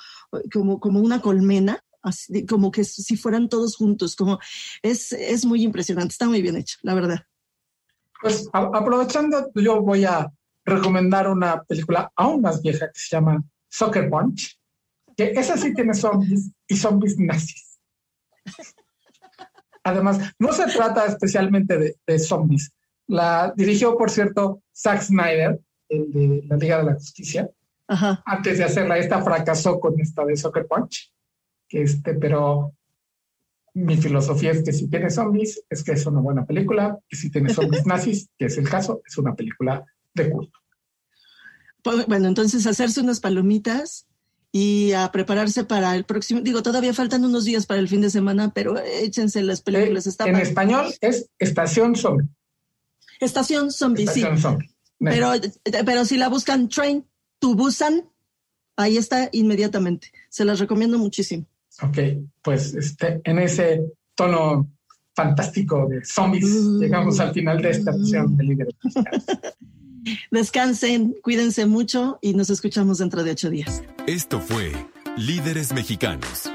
[0.53, 4.39] como, como una colmena, así, como que si fueran todos juntos, como
[4.81, 7.25] es, es muy impresionante, está muy bien hecho, la verdad.
[8.21, 10.31] Pues a, aprovechando, yo voy a
[10.65, 14.59] recomendar una película aún más vieja que se llama Soccer Punch,
[15.17, 17.79] que esa sí tiene zombies y zombies nazis.
[19.83, 22.71] Además, no se trata especialmente de, de zombies.
[23.07, 27.49] La dirigió, por cierto, Zack Snyder, el de la Liga de la Justicia.
[27.87, 28.23] Ajá.
[28.25, 31.12] Antes de hacerla, esta fracasó con esta de Soccer Punch.
[31.73, 32.73] Este, pero
[33.73, 36.99] mi filosofía es que si tiene zombies, es que es una buena película.
[37.09, 40.59] Y si tiene zombies nazis, que es el caso, es una película de culto.
[41.81, 44.07] Pues, Bueno, entonces hacerse unas palomitas
[44.51, 46.41] y a prepararse para el próximo.
[46.41, 50.05] Digo, todavía faltan unos días para el fin de semana, pero échense las películas.
[50.05, 52.29] Está en español es Estación Zombie.
[53.19, 54.41] Estación Zombie, Estación sí.
[54.43, 54.69] Zombie.
[54.99, 55.31] Pero,
[55.85, 57.05] pero si la buscan Train
[57.39, 58.07] to Busan,
[58.77, 60.11] ahí está inmediatamente.
[60.29, 61.47] Se las recomiendo muchísimo.
[61.81, 61.97] Ok,
[62.41, 63.81] pues este, en ese
[64.15, 64.69] tono
[65.15, 66.49] fantástico de zombies,
[66.79, 69.25] llegamos al final de esta edición de Líderes Mexicanos.
[70.31, 73.83] Descansen, cuídense mucho y nos escuchamos dentro de ocho días.
[74.05, 74.73] Esto fue
[75.17, 76.51] Líderes Mexicanos.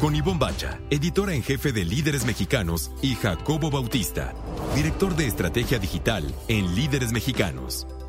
[0.00, 4.34] Con Ivonne Bacha, editora en jefe de Líderes Mexicanos, y Jacobo Bautista,
[4.74, 7.86] director de estrategia digital en Líderes Mexicanos.